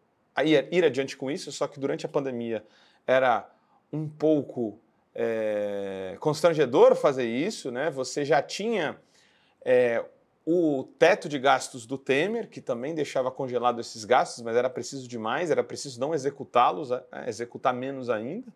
ir, 0.43 0.83
adiante 0.83 1.15
com 1.15 1.29
isso, 1.29 1.51
só 1.51 1.67
que 1.67 1.79
durante 1.79 2.07
a 2.07 2.09
pandemia 2.09 2.65
era 3.05 3.47
um 3.91 4.09
pouco 4.09 4.79
é, 5.13 6.17
constrangedor 6.19 6.95
fazer 6.95 7.25
isso, 7.25 7.69
né? 7.69 7.91
Você 7.91 8.25
já 8.25 8.41
tinha 8.41 8.97
é, 9.63 10.03
o 10.45 10.83
teto 10.99 11.29
de 11.29 11.39
gastos 11.39 11.85
do 11.85 11.97
Temer, 11.97 12.49
que 12.49 12.59
também 12.59 12.93
deixava 12.93 13.31
congelado 13.31 13.79
esses 13.79 14.03
gastos, 14.03 14.43
mas 14.43 14.55
era 14.55 14.69
preciso 14.69 15.07
demais, 15.07 15.49
era 15.49 15.63
preciso 15.63 15.99
não 15.99 16.13
executá-los, 16.13 16.89
executar 17.25 17.73
menos 17.73 18.09
ainda. 18.09 18.51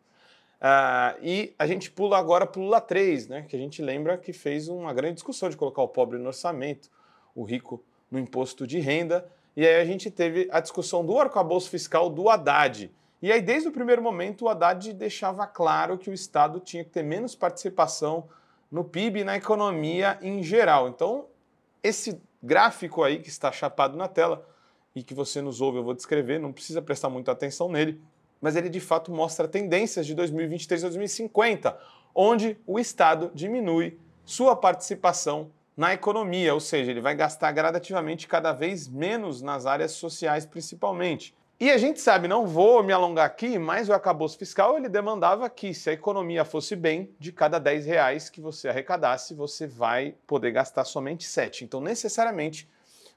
Ah, 0.59 1.15
e 1.21 1.53
a 1.57 1.65
gente 1.65 1.89
pula 1.89 2.17
agora 2.17 2.45
para 2.45 2.59
o 2.59 2.63
Lula 2.63 2.81
3, 2.81 3.27
né, 3.27 3.45
que 3.47 3.55
a 3.55 3.59
gente 3.59 3.81
lembra 3.81 4.17
que 4.17 4.33
fez 4.33 4.67
uma 4.67 4.91
grande 4.93 5.15
discussão 5.15 5.49
de 5.49 5.55
colocar 5.55 5.81
o 5.81 5.87
pobre 5.87 6.17
no 6.17 6.27
orçamento, 6.27 6.89
o 7.33 7.43
rico 7.43 7.81
no 8.11 8.19
imposto 8.19 8.65
de 8.65 8.79
renda, 8.79 9.29
e 9.55 9.65
aí 9.65 9.79
a 9.81 9.85
gente 9.85 10.11
teve 10.11 10.47
a 10.51 10.59
discussão 10.59 11.05
do 11.05 11.17
arcabouço 11.17 11.69
fiscal 11.69 12.09
do 12.09 12.29
Haddad. 12.29 12.91
E 13.21 13.31
aí, 13.31 13.41
desde 13.41 13.67
o 13.67 13.71
primeiro 13.71 14.01
momento, 14.01 14.45
o 14.45 14.49
Haddad 14.49 14.93
deixava 14.93 15.47
claro 15.47 15.97
que 15.97 16.09
o 16.09 16.13
Estado 16.13 16.59
tinha 16.59 16.83
que 16.83 16.91
ter 16.91 17.03
menos 17.03 17.33
participação 17.33 18.29
no 18.71 18.83
PIB 18.83 19.21
e 19.21 19.23
na 19.23 19.35
economia 19.35 20.19
em 20.21 20.43
geral. 20.43 20.87
Então, 20.87 21.25
esse 21.87 22.21
gráfico 22.41 23.03
aí 23.03 23.19
que 23.19 23.29
está 23.29 23.51
chapado 23.51 23.97
na 23.97 24.07
tela 24.07 24.45
e 24.95 25.01
que 25.03 25.13
você 25.13 25.41
nos 25.41 25.61
ouve, 25.61 25.77
eu 25.77 25.83
vou 25.83 25.93
descrever, 25.93 26.39
não 26.39 26.51
precisa 26.51 26.81
prestar 26.81 27.09
muita 27.09 27.31
atenção 27.31 27.69
nele, 27.69 28.01
mas 28.41 28.55
ele 28.55 28.69
de 28.69 28.79
fato 28.79 29.11
mostra 29.11 29.47
tendências 29.47 30.05
de 30.05 30.13
2023 30.13 30.83
a 30.83 30.87
2050, 30.87 31.77
onde 32.13 32.57
o 32.65 32.79
Estado 32.79 33.31
diminui 33.33 33.99
sua 34.25 34.55
participação 34.55 35.51
na 35.75 35.93
economia, 35.93 36.53
ou 36.53 36.59
seja, 36.59 36.89
ele 36.89 37.01
vai 37.01 37.15
gastar 37.15 37.51
gradativamente 37.51 38.27
cada 38.27 38.51
vez 38.51 38.87
menos 38.87 39.41
nas 39.41 39.65
áreas 39.65 39.91
sociais 39.91 40.45
principalmente. 40.45 41.35
E 41.59 41.71
a 41.71 41.77
gente 41.79 41.99
sabe, 41.99 42.27
não 42.27 42.45
vou 42.45 42.83
me 42.83 42.93
alongar 42.93 43.25
aqui, 43.25 43.57
mas 43.57 43.89
o 43.89 43.93
acabouço 43.93 44.37
fiscal 44.37 44.77
ele 44.77 44.87
demandava 44.87 45.49
que 45.49 45.73
se 45.73 45.89
a 45.89 45.93
economia 45.93 46.45
fosse 46.45 46.75
bem, 46.75 47.09
de 47.17 47.31
cada 47.31 47.57
10 47.57 47.87
reais 47.87 48.29
que 48.29 48.39
você 48.39 48.69
arrecadasse, 48.69 49.33
você 49.33 49.65
vai 49.65 50.13
poder 50.27 50.51
gastar 50.51 50.85
somente 50.85 51.25
7. 51.25 51.63
Então, 51.63 51.81
necessariamente, 51.81 52.69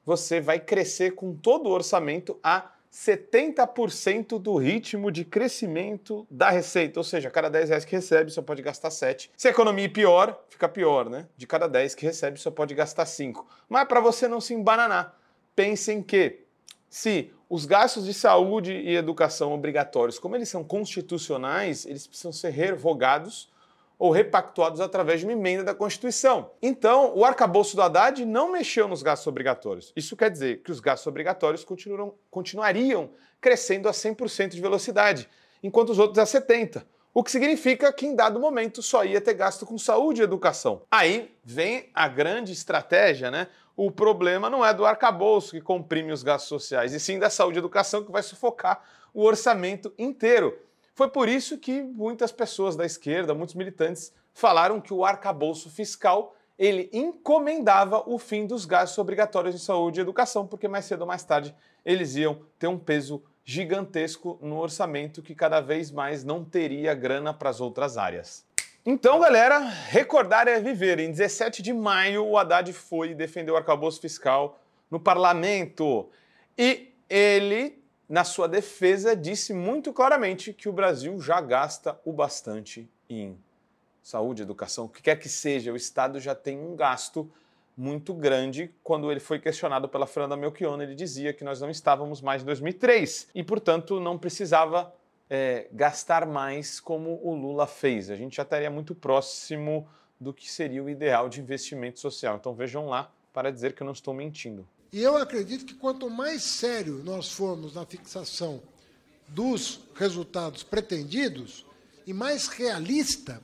você 0.07 0.41
vai 0.41 0.59
crescer 0.59 1.11
com 1.11 1.35
todo 1.35 1.69
o 1.69 1.71
orçamento 1.71 2.41
a 2.43 2.71
70% 2.91 4.39
do 4.39 4.57
ritmo 4.57 5.13
de 5.13 5.23
crescimento 5.23 6.27
da 6.31 6.49
receita, 6.49 6.99
ou 6.99 7.05
seja, 7.05 7.31
cada 7.31 7.51
10 7.51 7.69
reais 7.69 7.85
que 7.85 7.95
recebe, 7.95 8.31
só 8.31 8.41
pode 8.41 8.63
gastar 8.63 8.91
7. 8.91 9.31
Se 9.37 9.49
a 9.49 9.51
economia 9.51 9.89
pior, 9.89 10.43
fica 10.49 10.67
pior, 10.67 11.11
né? 11.11 11.29
De 11.37 11.47
cada 11.47 11.69
10 11.69 11.95
que 11.95 12.07
recebe, 12.07 12.41
só 12.41 12.51
pode 12.51 12.75
gastar 12.75 13.05
5. 13.05 13.47
Mas 13.69 13.87
para 13.87 14.01
você 14.01 14.27
não 14.27 14.41
se 14.41 14.55
embananar, 14.55 15.15
pensem 15.55 16.03
que 16.03 16.41
se 16.89 17.31
os 17.51 17.67
gastos 17.67 18.07
de 18.07 18.15
saúde 18.15 18.73
e 18.73 18.95
educação 18.95 19.53
obrigatórios, 19.53 20.21
como 20.21 20.37
eles 20.37 20.49
são 20.49 20.63
constitucionais, 20.63 21.85
eles 21.85 22.07
precisam 22.07 22.33
ser 22.33 22.51
revogados 22.51 23.51
ou 23.99 24.13
repactuados 24.13 24.81
através 24.81 25.19
de 25.19 25.27
uma 25.27 25.33
emenda 25.33 25.65
da 25.65 25.75
Constituição. 25.75 26.53
Então, 26.63 27.13
o 27.15 27.25
arcabouço 27.25 27.75
do 27.75 27.83
Haddad 27.83 28.25
não 28.25 28.53
mexeu 28.53 28.87
nos 28.87 29.03
gastos 29.03 29.27
obrigatórios. 29.27 29.93
Isso 29.97 30.17
quer 30.17 30.31
dizer 30.31 30.63
que 30.63 30.71
os 30.71 30.79
gastos 30.79 31.09
obrigatórios 31.09 31.67
continuariam 32.31 33.11
crescendo 33.41 33.89
a 33.89 33.93
100% 33.93 34.51
de 34.51 34.61
velocidade, 34.61 35.29
enquanto 35.61 35.91
os 35.91 35.99
outros 35.99 36.19
a 36.19 36.41
70%. 36.41 36.83
O 37.13 37.25
que 37.25 37.33
significa 37.33 37.93
que 37.93 38.07
em 38.07 38.15
dado 38.15 38.39
momento 38.39 38.81
só 38.81 39.05
ia 39.05 39.21
ter 39.21 39.35
gasto 39.35 39.67
com 39.67 39.77
saúde 39.77 40.21
e 40.21 40.25
educação. 40.25 40.83
Aí 40.89 41.35
vem 41.43 41.91
a 41.93 42.07
grande 42.07 42.53
estratégia, 42.53 43.33
né? 43.33 43.49
O 43.83 43.91
problema 43.91 44.51
não 44.51 44.63
é 44.63 44.75
do 44.75 44.85
arcabouço 44.85 45.53
que 45.53 45.61
comprime 45.63 46.13
os 46.13 46.23
gastos 46.23 46.51
sociais, 46.51 46.93
e 46.93 47.01
sim 47.01 47.19
da 47.19 47.31
saúde 47.31 47.57
e 47.57 47.61
educação 47.61 48.05
que 48.05 48.13
vai 48.13 48.23
sufocar 48.23 48.85
o 49.15 49.25
orçamento 49.25 49.91
inteiro. 49.97 50.55
Foi 50.95 51.09
por 51.09 51.31
isso 51.31 51.57
que 51.57 51.81
muitas 51.81 52.31
pessoas 52.31 52.77
da 52.77 52.85
esquerda, 52.85 53.33
muitos 53.33 53.55
militantes, 53.55 54.13
falaram 54.35 54.83
que 54.83 54.93
o 54.93 55.03
arcabouço 55.03 55.71
fiscal 55.71 56.37
ele 56.59 56.91
encomendava 56.93 58.05
o 58.07 58.19
fim 58.19 58.47
dos 58.47 58.67
gastos 58.67 58.99
obrigatórios 58.99 59.55
de 59.55 59.63
saúde 59.63 59.99
e 59.99 60.03
educação, 60.03 60.47
porque 60.47 60.69
mais 60.69 60.85
cedo 60.85 61.01
ou 61.01 61.07
mais 61.07 61.25
tarde 61.25 61.57
eles 61.83 62.17
iam 62.17 62.39
ter 62.59 62.67
um 62.67 62.79
peso 62.79 63.23
gigantesco 63.47 64.39
no 64.43 64.59
orçamento 64.59 65.23
que 65.23 65.35
cada 65.35 65.59
vez 65.63 65.91
mais 65.91 66.23
não 66.23 66.45
teria 66.45 66.93
grana 66.93 67.33
para 67.33 67.49
as 67.49 67.63
outras 67.63 67.97
áreas. 67.97 68.45
Então, 68.85 69.21
galera, 69.21 69.59
recordar 69.59 70.49
é 70.49 70.59
viver. 70.59 70.99
Em 70.99 71.11
17 71.11 71.61
de 71.61 71.71
maio, 71.71 72.25
o 72.25 72.39
Haddad 72.39 72.73
foi 72.73 73.15
defender 73.15 73.53
o 73.53 73.57
arcabouço 73.57 74.01
fiscal 74.01 74.59
no 74.91 74.99
parlamento. 74.99 76.09
E 76.57 76.91
ele, 77.09 77.79
na 78.09 78.25
sua 78.25 78.49
defesa, 78.49 79.15
disse 79.15 79.53
muito 79.53 79.93
claramente 79.93 80.55
que 80.55 80.67
o 80.67 80.73
Brasil 80.73 81.21
já 81.21 81.43
gasta 81.43 82.01
o 82.07 82.13
bastante 82.13 82.91
em 83.09 83.39
saúde, 84.03 84.41
educação, 84.41 84.87
o 84.87 84.89
que 84.89 85.03
quer 85.03 85.17
que 85.17 85.29
seja, 85.29 85.73
o 85.73 85.77
Estado 85.77 86.19
já 86.19 86.35
tem 86.35 86.59
um 86.59 86.75
gasto 86.75 87.31
muito 87.77 88.15
grande. 88.15 88.75
Quando 88.83 89.11
ele 89.11 89.21
foi 89.21 89.39
questionado 89.39 89.91
pela 89.91 90.07
Fernanda 90.07 90.39
Melchiona, 90.39 90.85
ele 90.85 90.95
dizia 90.95 91.35
que 91.35 91.45
nós 91.45 91.61
não 91.61 91.69
estávamos 91.69 92.23
mais 92.23 92.41
em 92.41 92.47
2003 92.47 93.29
e, 93.35 93.43
portanto, 93.43 94.01
não 94.01 94.17
precisava 94.17 94.91
é, 95.31 95.69
gastar 95.73 96.27
mais 96.27 96.81
como 96.81 97.21
o 97.23 97.33
Lula 97.35 97.67
fez. 97.67 98.11
A 98.11 98.17
gente 98.17 98.37
já 98.37 98.43
estaria 98.43 98.71
muito 98.71 98.97
próximo 98.97 99.89
do 100.21 100.35
que 100.35 100.51
seria 100.51 100.83
o 100.83 100.91
ideal 100.91 101.29
de 101.29 101.41
investimento 101.41 102.01
social. 102.01 102.37
Então 102.37 102.53
vejam 102.53 102.89
lá 102.89 103.11
para 103.33 103.53
dizer 103.53 103.73
que 103.73 103.83
eu 103.83 103.85
não 103.85 103.93
estou 103.93 104.13
mentindo. 104.13 104.67
E 104.93 105.01
eu 105.01 105.17
acredito 105.17 105.65
que 105.65 105.75
quanto 105.75 106.11
mais 106.11 106.43
sério 106.43 107.01
nós 107.05 107.31
formos 107.31 107.77
na 107.77 107.87
fixação 107.87 108.61
dos 109.29 109.81
resultados 109.95 110.65
pretendidos 110.65 111.65
e 112.05 112.13
mais 112.13 112.49
realista, 112.49 113.41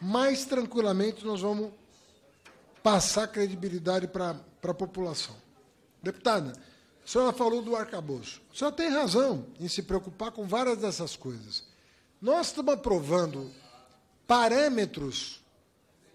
mais 0.00 0.44
tranquilamente 0.44 1.26
nós 1.26 1.40
vamos 1.40 1.72
passar 2.80 3.26
credibilidade 3.26 4.06
para 4.06 4.36
a 4.62 4.74
população. 4.74 5.34
Deputada, 6.00 6.52
a 7.04 7.06
senhora 7.06 7.32
falou 7.32 7.60
do 7.60 7.76
arcabouço. 7.76 8.40
A 8.52 8.56
senhora 8.56 8.74
tem 8.74 8.88
razão 8.88 9.46
em 9.60 9.68
se 9.68 9.82
preocupar 9.82 10.32
com 10.32 10.46
várias 10.46 10.78
dessas 10.78 11.14
coisas. 11.14 11.64
Nós 12.20 12.46
estamos 12.46 12.72
aprovando 12.72 13.50
parâmetros 14.26 15.42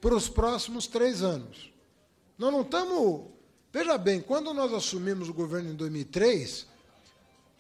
para 0.01 0.15
os 0.15 0.27
próximos 0.27 0.88
três 0.88 1.22
anos. 1.22 1.72
Nós 2.38 2.51
não 2.51 2.62
estamos. 2.62 3.27
Veja 3.72 3.98
bem, 4.00 4.19
quando 4.19 4.51
nós 4.51 4.74
assumimos 4.74 5.29
o 5.29 5.34
governo 5.34 5.69
em 5.69 5.75
2003, 5.75 6.65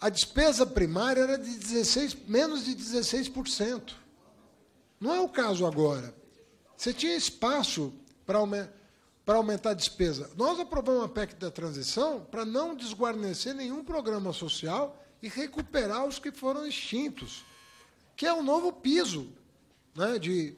a 0.01 0.09
despesa 0.09 0.65
primária 0.65 1.21
era 1.21 1.37
de 1.37 1.55
16, 1.55 2.17
menos 2.27 2.65
de 2.65 2.75
16%. 2.75 3.93
Não 4.99 5.13
é 5.13 5.19
o 5.19 5.29
caso 5.29 5.67
agora. 5.67 6.15
Você 6.75 6.91
tinha 6.91 7.15
espaço 7.15 7.93
para 8.25 8.39
aumentar 8.39 8.78
para 9.29 9.37
aumentar 9.37 9.69
a 9.69 9.73
despesa. 9.75 10.27
Nós 10.35 10.59
aprovamos 10.59 11.03
a 11.03 11.07
PEC 11.07 11.35
da 11.35 11.51
transição 11.51 12.19
para 12.31 12.43
não 12.43 12.75
desguarnecer 12.75 13.53
nenhum 13.53 13.83
programa 13.83 14.33
social 14.33 14.99
e 15.21 15.27
recuperar 15.27 16.03
os 16.07 16.17
que 16.17 16.31
foram 16.31 16.65
extintos, 16.65 17.45
que 18.15 18.25
é 18.25 18.33
o 18.33 18.37
um 18.37 18.43
novo 18.43 18.73
piso 18.73 19.31
né, 19.93 20.17
de, 20.17 20.55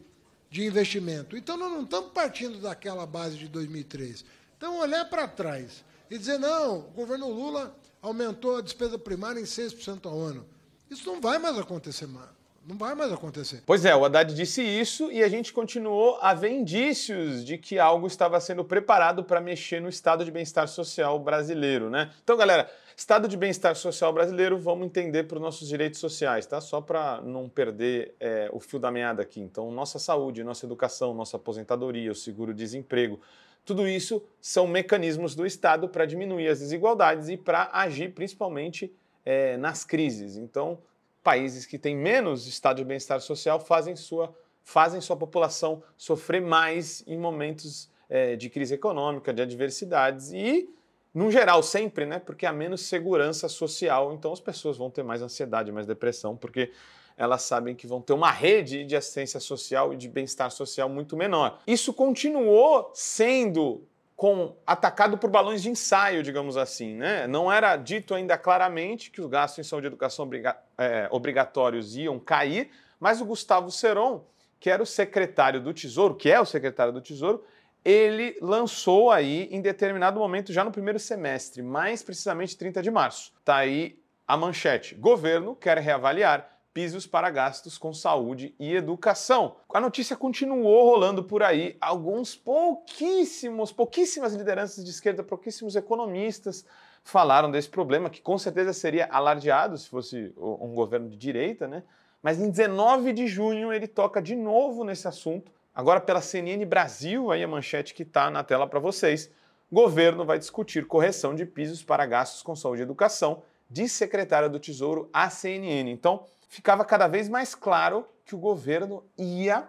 de 0.49 0.65
investimento. 0.65 1.35
Então, 1.35 1.57
nós 1.57 1.69
não 1.69 1.83
estamos 1.83 2.13
partindo 2.13 2.61
daquela 2.61 3.05
base 3.05 3.37
de 3.37 3.49
2003. 3.49 4.23
Então, 4.55 4.79
olhar 4.79 5.03
para 5.03 5.27
trás 5.27 5.83
e 6.09 6.17
dizer, 6.17 6.39
não, 6.39 6.79
o 6.79 6.91
governo 6.91 7.29
Lula 7.29 7.77
aumentou 8.01 8.55
a 8.55 8.61
despesa 8.61 8.97
primária 8.97 9.41
em 9.41 9.43
6% 9.43 10.05
ao 10.05 10.17
ano. 10.17 10.47
Isso 10.89 11.05
não 11.05 11.19
vai 11.19 11.37
mais 11.39 11.57
acontecer 11.57 12.07
mais. 12.07 12.29
Não 12.65 12.77
vai 12.77 12.93
mais 12.93 13.11
acontecer. 13.11 13.63
Pois 13.65 13.85
é, 13.85 13.95
o 13.95 14.05
Haddad 14.05 14.35
disse 14.35 14.61
isso 14.61 15.11
e 15.11 15.23
a 15.23 15.27
gente 15.27 15.51
continuou 15.51 16.19
a 16.21 16.33
ver 16.35 16.51
indícios 16.51 17.43
de 17.43 17.57
que 17.57 17.79
algo 17.79 18.05
estava 18.05 18.39
sendo 18.39 18.63
preparado 18.63 19.23
para 19.23 19.41
mexer 19.41 19.81
no 19.81 19.89
estado 19.89 20.23
de 20.23 20.29
bem-estar 20.29 20.67
social 20.67 21.17
brasileiro, 21.19 21.89
né? 21.89 22.11
Então, 22.23 22.37
galera, 22.37 22.69
estado 22.95 23.27
de 23.27 23.35
bem-estar 23.35 23.75
social 23.75 24.13
brasileiro, 24.13 24.59
vamos 24.59 24.85
entender 24.85 25.23
para 25.23 25.37
os 25.37 25.41
nossos 25.41 25.67
direitos 25.67 25.99
sociais, 25.99 26.45
tá? 26.45 26.61
Só 26.61 26.79
para 26.79 27.19
não 27.21 27.49
perder 27.49 28.13
é, 28.19 28.47
o 28.53 28.59
fio 28.59 28.77
da 28.77 28.91
meada 28.91 29.23
aqui. 29.23 29.39
Então, 29.39 29.71
nossa 29.71 29.97
saúde, 29.97 30.43
nossa 30.43 30.63
educação, 30.63 31.15
nossa 31.15 31.37
aposentadoria, 31.37 32.11
o 32.11 32.15
seguro-desemprego, 32.15 33.19
tudo 33.65 33.87
isso 33.87 34.23
são 34.39 34.67
mecanismos 34.67 35.33
do 35.33 35.47
Estado 35.47 35.89
para 35.89 36.05
diminuir 36.05 36.47
as 36.47 36.59
desigualdades 36.59 37.27
e 37.27 37.37
para 37.37 37.71
agir 37.73 38.13
principalmente 38.13 38.93
é, 39.25 39.57
nas 39.57 39.83
crises. 39.83 40.37
Então, 40.37 40.77
países 41.23 41.65
que 41.65 41.77
têm 41.77 41.95
menos 41.95 42.47
estado 42.47 42.77
de 42.77 42.83
bem-estar 42.83 43.19
social 43.21 43.59
fazem 43.59 43.95
sua, 43.95 44.33
fazem 44.63 44.99
sua 45.01 45.15
população 45.15 45.83
sofrer 45.97 46.41
mais 46.41 47.03
em 47.07 47.17
momentos 47.17 47.89
é, 48.09 48.35
de 48.35 48.49
crise 48.49 48.73
econômica, 48.73 49.33
de 49.33 49.41
adversidades 49.41 50.31
e, 50.31 50.69
no 51.13 51.31
geral, 51.31 51.61
sempre, 51.63 52.05
né? 52.05 52.19
Porque 52.19 52.45
há 52.45 52.53
menos 52.53 52.81
segurança 52.81 53.47
social, 53.47 54.13
então 54.13 54.33
as 54.33 54.39
pessoas 54.39 54.77
vão 54.77 54.89
ter 54.89 55.03
mais 55.03 55.21
ansiedade, 55.21 55.71
mais 55.71 55.87
depressão, 55.87 56.35
porque 56.35 56.71
elas 57.17 57.43
sabem 57.43 57.75
que 57.75 57.85
vão 57.85 58.01
ter 58.01 58.13
uma 58.13 58.31
rede 58.31 58.83
de 58.83 58.95
assistência 58.95 59.39
social 59.39 59.93
e 59.93 59.97
de 59.97 60.07
bem-estar 60.07 60.49
social 60.49 60.89
muito 60.89 61.15
menor. 61.15 61.59
Isso 61.67 61.93
continuou 61.93 62.89
sendo 62.93 63.83
com 64.21 64.55
atacado 64.67 65.17
por 65.17 65.31
balões 65.31 65.63
de 65.63 65.69
ensaio, 65.71 66.21
digamos 66.21 66.55
assim. 66.55 66.93
Né? 66.93 67.25
Não 67.25 67.51
era 67.51 67.75
dito 67.75 68.13
ainda 68.13 68.37
claramente 68.37 69.09
que 69.09 69.19
os 69.19 69.25
gastos 69.25 69.57
em 69.57 69.67
saúde 69.67 69.87
e 69.87 69.89
educação 69.89 70.25
obriga 70.25 70.55
é, 70.77 71.07
obrigatórios 71.09 71.95
iam 71.95 72.19
cair, 72.19 72.69
mas 72.99 73.19
o 73.19 73.25
Gustavo 73.25 73.71
Seron, 73.71 74.23
que 74.59 74.69
era 74.69 74.83
o 74.83 74.85
secretário 74.85 75.59
do 75.59 75.73
Tesouro, 75.73 76.13
que 76.13 76.29
é 76.29 76.39
o 76.39 76.45
secretário 76.45 76.93
do 76.93 77.01
Tesouro, 77.01 77.43
ele 77.83 78.37
lançou 78.39 79.09
aí 79.09 79.49
em 79.49 79.59
determinado 79.59 80.19
momento, 80.19 80.53
já 80.53 80.63
no 80.63 80.71
primeiro 80.71 80.99
semestre, 80.99 81.63
mais 81.63 82.03
precisamente 82.03 82.55
30 82.55 82.83
de 82.83 82.91
março. 82.91 83.33
Está 83.39 83.55
aí 83.55 83.99
a 84.27 84.37
manchete. 84.37 84.93
Governo 84.93 85.55
quer 85.55 85.79
reavaliar 85.79 86.50
pisos 86.73 87.05
para 87.05 87.29
gastos 87.29 87.77
com 87.77 87.93
saúde 87.93 88.55
e 88.59 88.73
educação. 88.73 89.55
A 89.73 89.79
notícia 89.79 90.15
continuou 90.15 90.85
rolando 90.85 91.23
por 91.23 91.43
aí. 91.43 91.77
Alguns 91.81 92.35
pouquíssimos, 92.35 93.71
pouquíssimas 93.71 94.33
lideranças 94.33 94.83
de 94.83 94.89
esquerda, 94.89 95.23
pouquíssimos 95.23 95.75
economistas 95.75 96.65
falaram 97.03 97.49
desse 97.49 97.69
problema, 97.69 98.09
que 98.09 98.21
com 98.21 98.37
certeza 98.37 98.73
seria 98.73 99.07
alardeado 99.11 99.77
se 99.77 99.89
fosse 99.89 100.33
um 100.37 100.73
governo 100.73 101.09
de 101.09 101.17
direita, 101.17 101.67
né? 101.67 101.83
Mas 102.21 102.39
em 102.39 102.49
19 102.49 103.11
de 103.13 103.27
junho 103.27 103.73
ele 103.73 103.87
toca 103.87 104.21
de 104.21 104.35
novo 104.35 104.83
nesse 104.83 105.07
assunto, 105.07 105.51
agora 105.73 105.99
pela 105.99 106.21
CNN 106.21 106.63
Brasil, 106.65 107.31
aí 107.31 107.43
a 107.43 107.47
manchete 107.47 107.93
que 107.93 108.03
está 108.03 108.29
na 108.29 108.43
tela 108.43 108.67
para 108.67 108.79
vocês. 108.79 109.31
Governo 109.71 110.25
vai 110.25 110.37
discutir 110.37 110.85
correção 110.85 111.33
de 111.33 111.45
pisos 111.45 111.81
para 111.81 112.05
gastos 112.05 112.43
com 112.43 112.55
saúde 112.55 112.81
e 112.81 112.83
educação, 112.83 113.41
diz 113.69 113.91
secretária 113.93 114.49
do 114.49 114.59
Tesouro 114.59 115.09
à 115.11 115.29
CNN. 115.29 115.89
Então, 115.89 116.25
ficava 116.51 116.83
cada 116.83 117.07
vez 117.07 117.29
mais 117.29 117.55
claro 117.55 118.05
que 118.25 118.35
o 118.35 118.37
governo 118.37 119.05
ia 119.17 119.65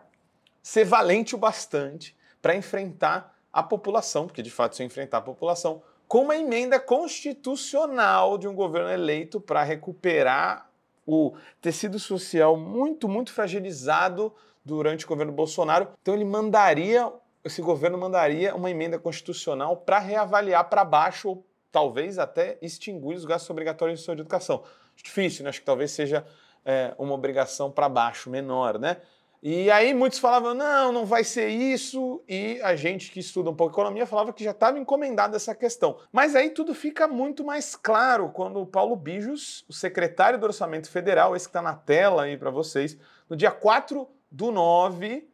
ser 0.61 0.85
valente 0.85 1.33
o 1.33 1.39
bastante 1.39 2.15
para 2.43 2.57
enfrentar 2.57 3.39
a 3.53 3.63
população, 3.63 4.27
porque 4.27 4.43
de 4.43 4.51
fato 4.51 4.75
se 4.75 4.83
enfrentar 4.83 5.19
a 5.19 5.23
população, 5.23 5.81
com 6.09 6.23
uma 6.23 6.37
emenda 6.37 6.81
constitucional 6.81 8.37
de 8.37 8.49
um 8.49 8.55
governo 8.55 8.91
eleito 8.91 9.41
para 9.41 9.63
recuperar 9.63 10.69
o 11.07 11.37
tecido 11.61 12.01
social 12.01 12.57
muito, 12.57 13.09
muito 13.09 13.33
fragilizado 13.33 14.35
durante 14.65 15.05
o 15.05 15.09
governo 15.09 15.33
Bolsonaro. 15.33 15.89
Então 16.03 16.15
ele 16.15 16.25
mandaria, 16.25 17.13
esse 17.45 17.63
governo 17.63 17.97
mandaria 17.97 18.57
uma 18.57 18.71
emenda 18.71 18.99
constitucional 18.99 19.77
para 19.77 20.01
reavaliar 20.01 20.69
para 20.69 20.85
baixo 20.85 21.29
ou 21.29 21.47
talvez 21.71 22.19
até 22.19 22.59
extinguir 22.61 23.15
os 23.15 23.25
gastos 23.25 23.51
obrigatórios 23.51 24.03
de 24.03 24.11
educação. 24.11 24.65
Difícil, 24.97 25.45
né? 25.45 25.51
Acho 25.51 25.61
que 25.61 25.67
talvez 25.67 25.93
seja 25.93 26.27
é, 26.65 26.95
uma 26.99 27.15
obrigação 27.15 27.71
para 27.71 27.89
baixo, 27.89 28.31
menor, 28.31 28.79
né? 28.79 28.99
E 29.43 29.69
aí 29.73 29.93
muitos 29.93 30.21
falavam, 30.21 30.55
não, 30.55 30.93
não 30.93 31.05
vai 31.05 31.25
ser 31.25 31.49
isso, 31.49 32.23
e 32.29 32.61
a 32.63 32.77
gente 32.77 33.11
que 33.11 33.19
estuda 33.19 33.51
um 33.51 33.57
pouco 33.57 33.75
economia 33.75 34.07
falava 34.07 34.33
que 34.33 34.45
já 34.45 34.53
estava 34.53 34.79
encomendada 34.79 35.35
essa 35.35 35.53
questão. 35.53 35.99
Mas 36.13 36.37
aí 36.37 36.51
tudo 36.51 36.73
fica 36.73 37.09
muito 37.09 37.43
mais 37.43 37.75
claro 37.75 38.29
quando 38.29 38.61
o 38.61 38.67
Paulo 38.67 38.95
Bijos, 38.95 39.65
o 39.69 39.73
secretário 39.73 40.39
do 40.39 40.47
Orçamento 40.47 40.89
Federal, 40.89 41.35
esse 41.35 41.47
que 41.47 41.51
está 41.51 41.61
na 41.61 41.75
tela 41.75 42.23
aí 42.23 42.37
para 42.37 42.51
vocês, 42.51 42.97
no 43.29 43.37
dia 43.37 43.51
4 43.51 44.09
do 44.31 44.53
9, 44.53 45.29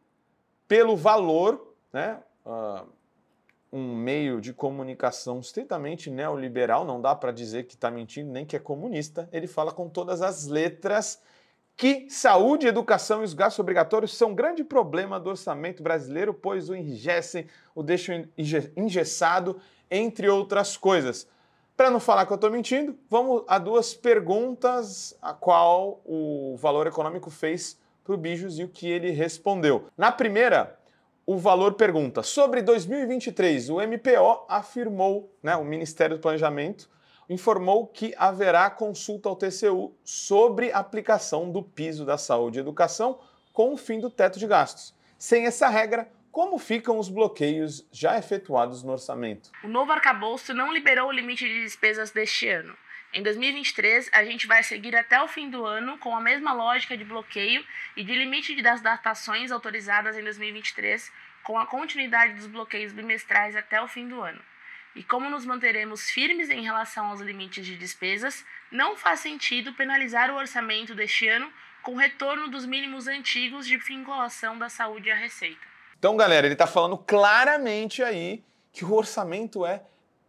pelo 0.67 0.97
valor, 0.97 1.75
né, 1.93 2.19
uh, 2.43 2.87
um 3.71 3.95
meio 3.95 4.41
de 4.41 4.53
comunicação 4.53 5.39
estritamente 5.39 6.09
neoliberal, 6.09 6.85
não 6.85 6.99
dá 6.99 7.15
para 7.15 7.31
dizer 7.31 7.65
que 7.65 7.75
está 7.75 7.91
mentindo 7.91 8.31
nem 8.31 8.45
que 8.45 8.55
é 8.55 8.59
comunista, 8.59 9.29
ele 9.31 9.47
fala 9.47 9.71
com 9.71 9.87
todas 9.87 10.21
as 10.21 10.47
letras 10.47 11.21
que 11.79 12.09
saúde, 12.09 12.67
educação 12.67 13.21
e 13.21 13.23
os 13.23 13.33
gastos 13.33 13.59
obrigatórios 13.59 14.17
são 14.17 14.31
um 14.31 14.35
grande 14.35 14.65
problema 14.65 15.17
do 15.17 15.29
orçamento 15.29 15.81
brasileiro, 15.81 16.33
pois 16.33 16.69
o 16.69 16.75
enrijecem, 16.75 17.47
o 17.73 17.81
deixam 17.81 18.25
engessado, 18.75 19.61
entre 19.89 20.27
outras 20.27 20.75
coisas. 20.75 21.25
Para 21.77 21.89
não 21.89 22.01
falar 22.01 22.25
que 22.25 22.33
eu 22.33 22.35
estou 22.35 22.51
mentindo, 22.51 22.99
vamos 23.09 23.43
a 23.47 23.57
duas 23.57 23.93
perguntas 23.93 25.17
a 25.21 25.33
qual 25.33 26.01
o 26.03 26.57
Valor 26.57 26.85
Econômico 26.85 27.29
fez 27.29 27.79
para 28.03 28.13
o 28.13 28.17
Bijos 28.17 28.59
e 28.59 28.65
o 28.65 28.67
que 28.67 28.89
ele 28.89 29.11
respondeu. 29.11 29.85
Na 29.97 30.11
primeira, 30.11 30.77
o 31.29 31.37
Valor 31.37 31.75
pergunta: 31.75 32.23
sobre 32.23 32.59
2023, 32.59 33.69
o 33.69 33.79
MPO 33.79 34.47
afirmou, 34.49 35.31
né, 35.43 35.55
o 35.55 35.63
Ministério 35.63 36.17
do 36.17 36.21
Planejamento, 36.21 36.89
informou 37.29 37.85
que 37.85 38.15
haverá 38.17 38.67
consulta 38.71 39.29
ao 39.29 39.35
TCU 39.35 39.95
sobre 40.03 40.71
aplicação 40.71 41.51
do 41.51 41.61
piso 41.61 42.03
da 42.03 42.17
saúde 42.17 42.57
e 42.57 42.61
educação 42.61 43.19
com 43.53 43.71
o 43.71 43.77
fim 43.77 43.99
do 43.99 44.09
teto 44.09 44.39
de 44.39 44.47
gastos. 44.47 44.95
Sem 45.19 45.45
essa 45.45 45.67
regra, 45.67 46.09
como 46.31 46.57
ficam 46.57 46.97
os 46.97 47.09
bloqueios 47.09 47.87
já 47.91 48.17
efetuados 48.17 48.81
no 48.81 48.91
orçamento? 48.91 49.51
O 49.63 49.67
novo 49.67 49.91
arcabouço 49.91 50.51
não 50.51 50.73
liberou 50.73 51.09
o 51.09 51.11
limite 51.11 51.47
de 51.47 51.61
despesas 51.61 52.09
deste 52.09 52.49
ano. 52.49 52.75
Em 53.13 53.23
2023, 53.23 54.09
a 54.13 54.23
gente 54.23 54.45
vai 54.45 54.61
seguir 54.61 54.95
até 54.95 55.21
o 55.21 55.27
fim 55.27 55.49
do 55.49 55.65
ano 55.65 55.97
com 55.97 56.15
a 56.15 56.21
mesma 56.21 56.53
lógica 56.53 56.95
de 56.95 57.03
bloqueio 57.03 57.65
e 57.95 58.03
de 58.03 58.13
limite 58.13 58.61
das 58.61 58.81
datações 58.81 59.51
autorizadas 59.51 60.17
em 60.17 60.23
2023, 60.23 61.11
com 61.43 61.57
a 61.57 61.65
continuidade 61.65 62.33
dos 62.33 62.45
bloqueios 62.45 62.93
bimestrais 62.93 63.55
até 63.55 63.81
o 63.81 63.87
fim 63.87 64.07
do 64.07 64.21
ano 64.21 64.41
e 64.95 65.03
como 65.03 65.29
nos 65.29 65.45
manteremos 65.45 66.09
firmes 66.09 66.49
em 66.49 66.61
relação 66.61 67.07
aos 67.07 67.21
limites 67.21 67.65
de 67.65 67.77
despesas, 67.77 68.43
não 68.71 68.95
faz 68.95 69.19
sentido 69.19 69.73
penalizar 69.73 70.31
o 70.31 70.35
orçamento 70.35 70.95
deste 70.95 71.27
ano 71.27 71.51
com 71.81 71.95
retorno 71.95 72.49
dos 72.49 72.65
mínimos 72.65 73.07
antigos 73.07 73.65
de 73.65 73.77
vinculação 73.77 74.57
da 74.57 74.67
saúde 74.67 75.09
à 75.09 75.15
receita. 75.15 75.61
Então, 75.97 76.17
galera, 76.17 76.47
ele 76.47 76.53
está 76.53 76.67
falando 76.67 76.97
claramente 76.97 78.03
aí 78.03 78.43
que 78.73 78.83
o 78.83 78.93
orçamento 78.93 79.65
é 79.65 79.81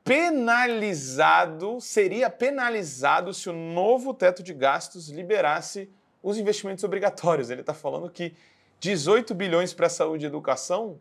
penalizado, 0.04 1.80
seria 1.80 2.30
penalizado 2.30 3.32
se 3.34 3.48
o 3.48 3.52
novo 3.52 4.14
teto 4.14 4.42
de 4.42 4.52
gastos 4.52 5.08
liberasse 5.08 5.90
os 6.22 6.38
investimentos 6.38 6.84
obrigatórios. 6.84 7.50
Ele 7.50 7.60
está 7.60 7.74
falando 7.74 8.10
que 8.10 8.34
18 8.80 9.34
bilhões 9.34 9.74
para 9.74 9.88
saúde 9.88 10.24
e 10.24 10.28
educação 10.28 10.98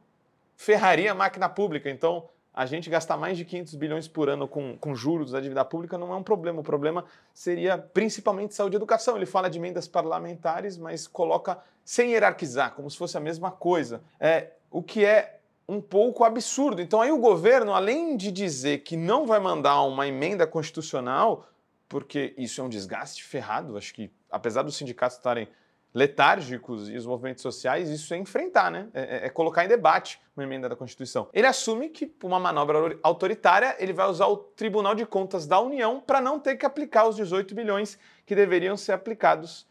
ferraria 0.56 1.12
a 1.12 1.16
máquina 1.16 1.48
pública. 1.48 1.90
Então, 1.90 2.28
a 2.54 2.66
gente 2.66 2.90
gastar 2.90 3.16
mais 3.16 3.38
de 3.38 3.46
500 3.46 3.76
bilhões 3.76 4.08
por 4.08 4.28
ano 4.28 4.48
com, 4.48 4.78
com 4.78 4.94
juros 4.94 5.32
da 5.32 5.40
dívida 5.40 5.64
pública 5.64 5.98
não 5.98 6.12
é 6.12 6.16
um 6.18 6.24
problema. 6.24 6.60
O 6.60 6.64
problema 6.64 7.06
seria 7.34 7.78
principalmente 7.78 8.54
saúde 8.54 8.76
e 8.76 8.78
educação. 8.78 9.16
Ele 9.16 9.26
fala 9.26 9.50
de 9.50 9.58
emendas 9.58 9.88
parlamentares, 9.88 10.78
mas 10.78 11.08
coloca 11.08 11.58
sem 11.86 12.12
hierarquizar, 12.12 12.74
como 12.74 12.92
se 12.92 12.98
fosse 12.98 13.16
a 13.16 13.22
mesma 13.22 13.50
coisa. 13.50 14.02
É, 14.20 14.50
o 14.70 14.84
que 14.84 15.06
é 15.06 15.39
um 15.70 15.80
pouco 15.80 16.24
absurdo. 16.24 16.82
Então 16.82 17.00
aí 17.00 17.12
o 17.12 17.20
governo, 17.20 17.76
além 17.76 18.18
de 18.18 18.32
dizer 18.32 18.80
que 18.80 18.98
não 18.98 19.28
vai 19.28 19.40
mandar 19.40 19.84
uma 19.84 20.08
emenda 20.08 20.48
constitucional, 20.48 21.48
porque 21.88 22.34
isso 22.38 22.60
é 22.60 22.64
um 22.64 22.70
desgaste 22.70 23.24
ferrado, 23.24 23.78
acho 23.78 23.94
que 23.94 24.12
apesar 24.32 24.64
dos 24.64 24.76
sindicatos 24.76 25.18
estarem 25.18 25.48
letárgicos 25.94 26.90
e 26.90 26.98
os 26.98 27.06
movimentos 27.06 27.44
sociais, 27.44 27.90
isso 27.90 28.14
é 28.14 28.18
enfrentar, 28.18 28.72
né? 28.72 28.88
É, 28.94 29.02
é, 29.02 29.26
é, 29.26 29.30
colocar 29.30 29.66
em 29.66 29.68
debate 29.68 30.20
uma 30.36 30.44
emenda 30.44 30.70
da 30.70 30.76
Constituição. 30.76 31.28
Ele 31.34 31.48
assume 31.48 31.90
que, 31.90 32.06
por 32.06 32.28
uma 32.28 32.40
manobra 32.40 32.98
autoritária, 33.02 33.76
ele 33.80 33.94
vai 33.94 34.08
usar 34.08 34.28
o 34.28 34.38
Tribunal 34.38 34.94
de 34.94 35.06
Contas 35.06 35.48
da 35.48 35.60
União 35.60 36.00
para 36.00 36.22
não 36.22 36.40
ter 36.40 36.58
que 36.58 36.66
aplicar 36.66 37.08
os 37.08 37.16
18 37.16 37.56
bilhões 37.56 37.98
que 38.26 38.36
deveriam 38.36 38.78
ser 38.78 38.92
aplicados 38.92 39.68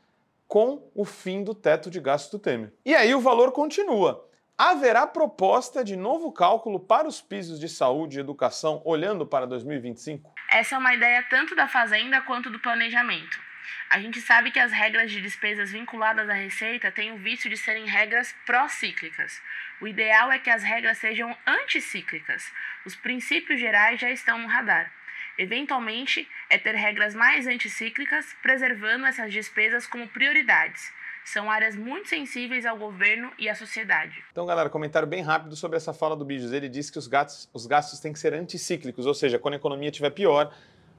com 0.46 0.82
o 0.94 1.04
fim 1.04 1.44
do 1.44 1.54
teto 1.54 1.88
de 1.88 2.00
gastos 2.00 2.32
do 2.32 2.38
Temer. 2.38 2.72
E 2.84 2.94
aí 2.94 3.14
o 3.14 3.20
valor 3.20 3.52
continua. 3.52 4.27
Haverá 4.60 5.06
proposta 5.06 5.84
de 5.84 5.94
novo 5.94 6.32
cálculo 6.32 6.80
para 6.80 7.06
os 7.06 7.22
pisos 7.22 7.60
de 7.60 7.68
saúde 7.68 8.16
e 8.16 8.20
educação 8.20 8.82
olhando 8.84 9.24
para 9.24 9.46
2025? 9.46 10.34
Essa 10.50 10.74
é 10.74 10.78
uma 10.78 10.92
ideia 10.92 11.22
tanto 11.30 11.54
da 11.54 11.68
Fazenda 11.68 12.20
quanto 12.22 12.50
do 12.50 12.58
planejamento. 12.58 13.40
A 13.88 14.00
gente 14.00 14.20
sabe 14.20 14.50
que 14.50 14.58
as 14.58 14.72
regras 14.72 15.12
de 15.12 15.22
despesas 15.22 15.70
vinculadas 15.70 16.28
à 16.28 16.32
receita 16.32 16.90
têm 16.90 17.12
o 17.12 17.18
vício 17.18 17.48
de 17.48 17.56
serem 17.56 17.86
regras 17.86 18.34
pró-cíclicas. 18.44 19.40
O 19.80 19.86
ideal 19.86 20.32
é 20.32 20.40
que 20.40 20.50
as 20.50 20.64
regras 20.64 20.98
sejam 20.98 21.38
anticíclicas. 21.46 22.52
Os 22.84 22.96
princípios 22.96 23.60
gerais 23.60 24.00
já 24.00 24.10
estão 24.10 24.38
no 24.38 24.48
radar. 24.48 24.92
Eventualmente, 25.38 26.28
é 26.50 26.58
ter 26.58 26.74
regras 26.74 27.14
mais 27.14 27.46
anticíclicas, 27.46 28.34
preservando 28.42 29.06
essas 29.06 29.32
despesas 29.32 29.86
como 29.86 30.08
prioridades. 30.08 30.92
São 31.32 31.50
áreas 31.50 31.76
muito 31.76 32.08
sensíveis 32.08 32.64
ao 32.64 32.78
governo 32.78 33.30
e 33.38 33.50
à 33.50 33.54
sociedade. 33.54 34.24
Então, 34.32 34.46
galera, 34.46 34.70
comentário 34.70 35.06
bem 35.06 35.20
rápido 35.20 35.54
sobre 35.56 35.76
essa 35.76 35.92
fala 35.92 36.16
do 36.16 36.24
Bijos. 36.24 36.52
Ele 36.52 36.70
disse 36.70 36.90
que 36.90 36.98
os 36.98 37.06
gastos, 37.06 37.50
os 37.52 37.66
gastos 37.66 38.00
têm 38.00 38.14
que 38.14 38.18
ser 38.18 38.32
anticíclicos, 38.32 39.04
ou 39.04 39.12
seja, 39.12 39.38
quando 39.38 39.52
a 39.52 39.56
economia 39.58 39.90
estiver 39.90 40.08
pior, 40.08 40.54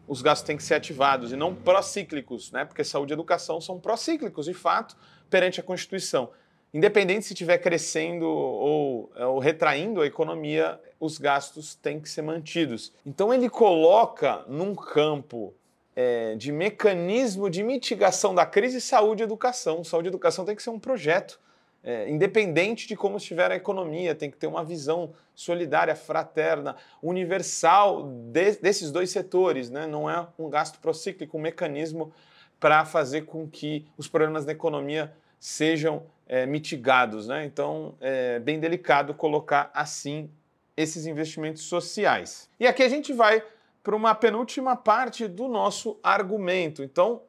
os 0.08 0.22
gastos 0.22 0.46
têm 0.46 0.56
que 0.56 0.62
ser 0.62 0.76
ativados 0.76 1.32
e 1.32 1.36
não 1.36 1.56
procíclicos, 1.56 2.52
né? 2.52 2.64
porque 2.64 2.84
saúde 2.84 3.12
e 3.12 3.16
educação 3.16 3.60
são 3.60 3.80
procíclicos, 3.80 4.46
de 4.46 4.54
fato, 4.54 4.96
perante 5.32 5.60
a 5.60 5.64
Constituição. 5.64 6.30
Independente 6.72 7.26
se 7.26 7.34
estiver 7.34 7.58
crescendo 7.58 8.28
ou, 8.28 9.12
ou, 9.16 9.40
retraindo 9.40 10.00
a 10.00 10.06
economia, 10.06 10.80
os 11.00 11.18
gastos 11.18 11.74
têm 11.74 12.00
que 12.00 12.08
ser 12.08 12.22
mantidos. 12.22 12.94
Então 13.04 13.34
ele 13.34 13.50
coloca 13.50 14.46
num 14.48 14.76
campo 14.76 15.56
é, 16.02 16.34
de 16.38 16.50
mecanismo 16.50 17.50
de 17.50 17.62
mitigação 17.62 18.34
da 18.34 18.46
crise 18.46 18.80
saúde 18.80 19.22
e 19.22 19.26
educação. 19.26 19.84
Saúde 19.84 20.08
e 20.08 20.12
educação 20.12 20.46
tem 20.46 20.56
que 20.56 20.64
ser 20.64 20.70
um 20.70 20.80
projeto 20.80 21.38
é, 21.84 22.10
independente 22.10 22.88
de 22.88 22.96
como 22.96 23.18
estiver 23.18 23.52
a 23.52 23.56
economia, 23.58 24.16
tem 24.16 24.32
que 24.32 24.38
ter 24.38 24.48
uma 24.48 24.64
visão 24.64 25.14
solidária, 25.36 25.94
fraterna, 25.98 26.78
universal 27.04 28.04
de, 28.32 28.54
desses 28.54 28.92
dois 28.92 29.10
setores. 29.10 29.70
Né? 29.70 29.88
Não 29.88 30.10
é 30.10 30.26
um 30.40 30.50
gasto 30.50 30.80
procíclico, 30.80 31.38
um 31.38 31.42
mecanismo 31.42 32.14
para 32.62 32.86
fazer 32.86 33.24
com 33.24 33.46
que 33.46 33.86
os 33.98 34.08
problemas 34.08 34.46
da 34.46 34.54
economia 34.54 35.12
sejam 35.38 36.04
é, 36.30 36.46
mitigados. 36.46 37.28
Né? 37.28 37.44
Então, 37.44 37.94
é 38.00 38.40
bem 38.40 38.58
delicado 38.58 39.14
colocar 39.14 39.70
assim 39.74 40.30
esses 40.78 41.06
investimentos 41.06 41.64
sociais. 41.64 42.50
E 42.58 42.66
aqui 42.66 42.84
a 42.84 42.90
gente 42.90 43.12
vai 43.12 43.44
para 43.84 43.96
uma 43.96 44.14
penúltima 44.14 44.76
parte 44.76 45.28
do 45.28 45.48
nosso 45.48 45.98
argumento. 46.04 46.84
Então, 46.84 47.22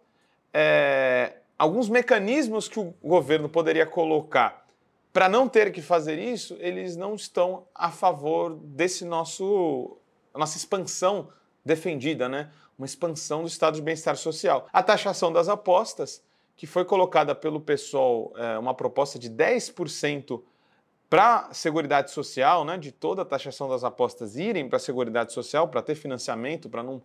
é, 0.53 1.35
alguns 1.59 1.89
mecanismos 1.89 2.69
que 2.69 2.79
o 2.79 2.95
governo 3.03 3.49
poderia 3.49 3.87
colocar 3.87 4.61
para 5.13 5.29
não 5.29 5.49
ter 5.49 5.73
que 5.73 5.83
fazer 5.83 6.19
isso, 6.19 6.57
eles 6.61 6.97
não 6.97 7.15
estão 7.15 7.67
a 7.75 7.91
favor 7.91 8.55
desse 8.55 9.05
nosso 9.05 9.97
nossa 10.33 10.57
expansão 10.57 11.29
defendida, 11.65 12.29
né? 12.29 12.51
Uma 12.79 12.87
expansão 12.87 13.43
do 13.43 13.49
estado 13.49 13.75
de 13.75 13.83
bem-estar 13.83 14.17
social. 14.17 14.69
A 14.73 14.83
taxação 14.83 15.33
das 15.33 15.49
apostas, 15.49 16.23
que 16.57 16.67
foi 16.67 16.85
colocada 16.85 17.35
pelo 17.35 17.61
pessoal, 17.61 18.33
é, 18.37 18.57
uma 18.57 18.73
proposta 18.73 19.19
de 19.19 19.29
10% 19.29 20.41
para 21.11 21.49
a 21.51 21.55
Seguridade 21.55 22.13
Social, 22.13 22.65
né, 22.65 22.79
de 22.79 22.93
toda 22.93 23.23
a 23.23 23.25
taxação 23.25 23.69
das 23.69 23.83
apostas 23.83 24.37
irem 24.37 24.69
para 24.69 24.77
a 24.77 24.81
Seguridade 24.81 25.33
Social, 25.33 25.67
para 25.67 25.83
ter 25.83 25.97
financiamento, 25.97 26.71
para 26.71 26.85
não 26.85 27.03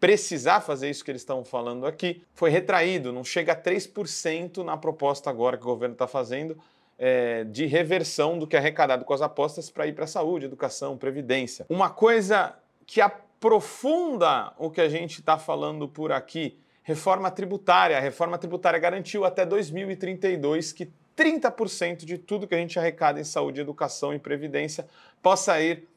precisar 0.00 0.62
fazer 0.62 0.88
isso 0.88 1.04
que 1.04 1.10
eles 1.10 1.20
estão 1.20 1.44
falando 1.44 1.86
aqui, 1.86 2.22
foi 2.32 2.48
retraído, 2.48 3.12
não 3.12 3.22
chega 3.22 3.52
a 3.52 3.56
3% 3.56 4.64
na 4.64 4.78
proposta 4.78 5.28
agora 5.28 5.58
que 5.58 5.62
o 5.62 5.66
governo 5.66 5.92
está 5.92 6.06
fazendo 6.06 6.56
é, 6.98 7.44
de 7.44 7.66
reversão 7.66 8.38
do 8.38 8.46
que 8.46 8.56
é 8.56 8.58
arrecadado 8.58 9.04
com 9.04 9.12
as 9.12 9.22
apostas 9.22 9.68
para 9.70 9.86
ir 9.86 9.92
para 9.92 10.06
saúde, 10.06 10.46
educação, 10.46 10.96
previdência. 10.96 11.66
Uma 11.68 11.90
coisa 11.90 12.54
que 12.86 13.00
aprofunda 13.00 14.52
o 14.58 14.70
que 14.70 14.80
a 14.80 14.88
gente 14.88 15.20
está 15.20 15.38
falando 15.38 15.86
por 15.86 16.12
aqui, 16.12 16.58
reforma 16.82 17.30
tributária. 17.30 17.96
A 17.96 18.00
reforma 18.00 18.38
tributária 18.38 18.78
garantiu 18.78 19.24
até 19.24 19.44
2032 19.44 20.72
que 20.72 20.90
30% 21.16 22.04
de 22.04 22.18
tudo 22.18 22.46
que 22.46 22.54
a 22.54 22.58
gente 22.58 22.78
arrecada 22.78 23.20
em 23.20 23.24
saúde, 23.24 23.60
educação 23.60 24.12
e 24.12 24.18
previdência 24.18 24.86
possa 25.22 25.60
ir 25.60 25.88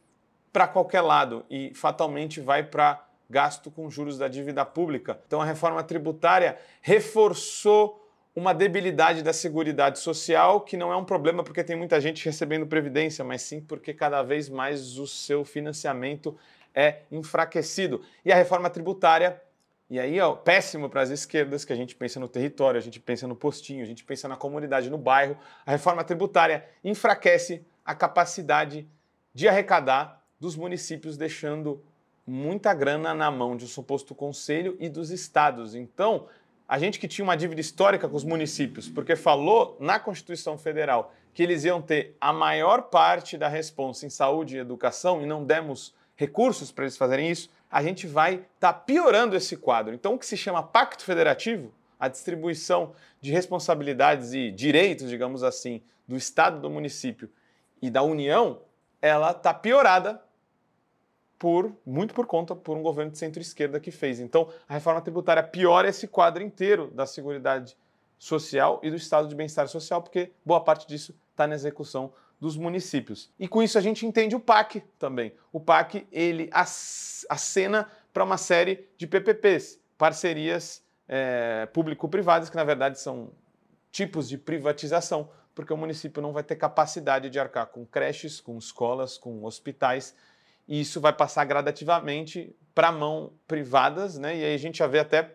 para 0.52 0.68
qualquer 0.68 1.02
lado 1.02 1.46
e 1.50 1.74
fatalmente 1.74 2.40
vai 2.40 2.64
para 2.64 3.06
gasto 3.30 3.70
com 3.70 3.90
juros 3.90 4.18
da 4.18 4.28
dívida 4.28 4.66
pública. 4.66 5.20
Então 5.28 5.42
a 5.42 5.46
reforma 5.46 5.84
tributária 5.84 6.58
reforçou 6.82 8.04
uma 8.36 8.54
debilidade 8.54 9.24
da 9.24 9.34
Seguridade 9.34 10.00
Social, 10.00 10.62
que 10.62 10.78
não 10.78 10.92
é 10.92 10.96
um 10.96 11.04
problema 11.04 11.44
porque 11.44 11.64
tem 11.64 11.76
muita 11.76 12.00
gente 12.00 12.24
recebendo 12.24 12.68
previdência, 12.68 13.26
mas 13.26 13.42
sim 13.42 13.60
porque 13.60 13.94
cada 13.94 14.22
vez 14.22 14.48
mais 14.48 15.00
o 15.00 15.08
seu 15.08 15.44
financiamento 15.44 16.38
é 16.74 17.00
enfraquecido. 17.12 18.04
E 18.24 18.32
a 18.32 18.36
reforma 18.36 18.70
tributária, 18.70 19.42
e 19.90 20.00
aí 20.00 20.20
é 20.20 20.36
péssimo 20.44 20.90
para 20.90 21.02
as 21.02 21.10
esquerdas, 21.10 21.64
que 21.64 21.72
a 21.72 21.76
gente 21.76 21.96
pensa 21.96 22.20
no 22.20 22.28
território, 22.28 22.78
a 22.78 22.82
gente 22.82 23.00
pensa 23.00 23.26
no 23.26 23.36
postinho, 23.36 23.82
a 23.82 23.86
gente 23.86 24.04
pensa 24.04 24.28
na 24.28 24.36
comunidade, 24.36 24.90
no 24.90 24.98
bairro. 24.98 25.38
A 25.66 25.72
reforma 25.72 26.04
tributária 26.04 26.66
enfraquece 26.84 27.66
a 27.86 27.96
capacidade 27.96 28.86
de 29.34 29.48
arrecadar 29.48 30.22
dos 30.38 30.58
municípios, 30.58 31.16
deixando 31.16 31.82
muita 32.26 32.74
grana 32.74 33.14
na 33.14 33.32
mão 33.32 33.56
de 33.56 33.64
um 33.64 33.68
suposto 33.68 34.14
conselho 34.14 34.76
e 34.78 34.90
dos 34.90 35.10
estados. 35.10 35.74
Então, 35.74 36.28
a 36.68 36.78
gente 36.78 37.00
que 37.00 37.08
tinha 37.08 37.24
uma 37.24 37.38
dívida 37.38 37.62
histórica 37.62 38.10
com 38.10 38.18
os 38.18 38.26
municípios, 38.26 38.90
porque 38.90 39.16
falou 39.16 39.78
na 39.80 39.98
Constituição 39.98 40.58
Federal 40.58 41.14
que 41.34 41.42
eles 41.42 41.64
iam 41.64 41.82
ter 41.82 42.18
a 42.20 42.34
maior 42.34 42.84
parte 42.84 43.38
da 43.38 43.48
responsa 43.48 44.06
em 44.06 44.10
saúde 44.10 44.58
e 44.58 44.60
educação 44.60 45.22
e 45.22 45.26
não 45.26 45.46
demos 45.46 45.96
recursos 46.16 46.72
para 46.72 46.84
eles 46.84 46.98
fazerem 46.98 47.30
isso, 47.30 47.50
a 47.70 47.84
gente 47.84 48.08
vai 48.08 48.36
estar 48.36 48.48
tá 48.60 48.74
piorando 48.74 49.36
esse 49.36 49.58
quadro. 49.58 49.94
Então, 49.94 50.14
o 50.14 50.20
que 50.20 50.26
se 50.26 50.38
chama 50.38 50.64
Pacto 50.64 51.04
Federativo, 51.04 51.74
a 52.00 52.08
distribuição 52.08 52.94
de 53.20 53.32
responsabilidades 53.32 54.34
e 54.34 54.52
direitos, 54.52 55.10
digamos 55.10 55.44
assim, 55.44 55.82
do 56.08 56.16
Estado, 56.16 56.62
do 56.62 56.70
município 56.70 57.30
e 57.82 57.90
da 57.90 58.02
União, 58.02 58.62
ela 59.02 59.32
está 59.32 59.54
piorada 59.54 60.22
por 61.38 61.72
muito 61.86 62.14
por 62.14 62.26
conta 62.26 62.56
por 62.56 62.76
um 62.78 62.82
governo 62.82 63.12
de 63.12 63.18
centro-esquerda 63.18 63.80
que 63.80 63.92
fez. 63.92 64.20
Então, 64.20 64.50
a 64.68 64.74
reforma 64.74 65.02
tributária 65.02 65.44
piora 65.44 65.88
esse 65.88 66.08
quadro 66.08 66.44
inteiro 66.44 66.90
da 66.92 67.06
Seguridade 67.06 67.78
Social 68.18 68.80
e 68.82 68.90
do 68.90 68.96
Estado 68.96 69.28
de 69.28 69.36
Bem-Estar 69.36 69.68
Social, 69.68 70.02
porque 70.02 70.32
boa 70.44 70.60
parte 70.60 70.88
disso 70.88 71.16
está 71.32 71.46
na 71.46 71.54
execução 71.54 72.12
dos 72.40 72.56
municípios. 72.56 73.32
E 73.40 73.48
com 73.48 73.64
isso 73.64 73.78
a 73.78 73.82
gente 73.82 74.06
entende 74.06 74.36
o 74.36 74.40
PAC 74.40 74.84
também. 75.00 75.34
O 75.52 75.60
PAC 75.60 76.08
ele 76.12 76.50
acena 76.52 77.90
para 78.14 78.24
uma 78.24 78.38
série 78.38 78.88
de 78.98 79.08
PPPs, 79.08 79.80
parcerias 79.98 80.84
é, 81.08 81.68
público-privadas, 81.74 82.50
que 82.50 82.56
na 82.56 82.64
verdade 82.64 83.00
são 83.00 83.32
tipos 83.92 84.30
de 84.30 84.38
privatização, 84.38 85.30
porque 85.56 85.74
o 85.74 85.78
município 85.78 86.22
não 86.22 86.34
vai 86.34 86.44
ter 86.44 86.56
capacidade 86.56 87.30
de 87.30 87.40
arcar 87.40 87.68
com 87.68 87.86
creches, 87.86 88.40
com 88.40 88.58
escolas, 88.58 89.18
com 89.18 89.44
hospitais 89.44 90.14
e 90.68 90.82
isso 90.82 91.00
vai 91.00 91.14
passar 91.14 91.46
gradativamente 91.46 92.54
para 92.76 92.92
mão 92.92 93.32
privadas, 93.48 94.18
né? 94.18 94.38
E 94.38 94.44
aí 94.44 94.54
a 94.54 94.58
gente 94.58 94.80
já 94.80 94.88
vê 94.88 95.00
até 95.00 95.34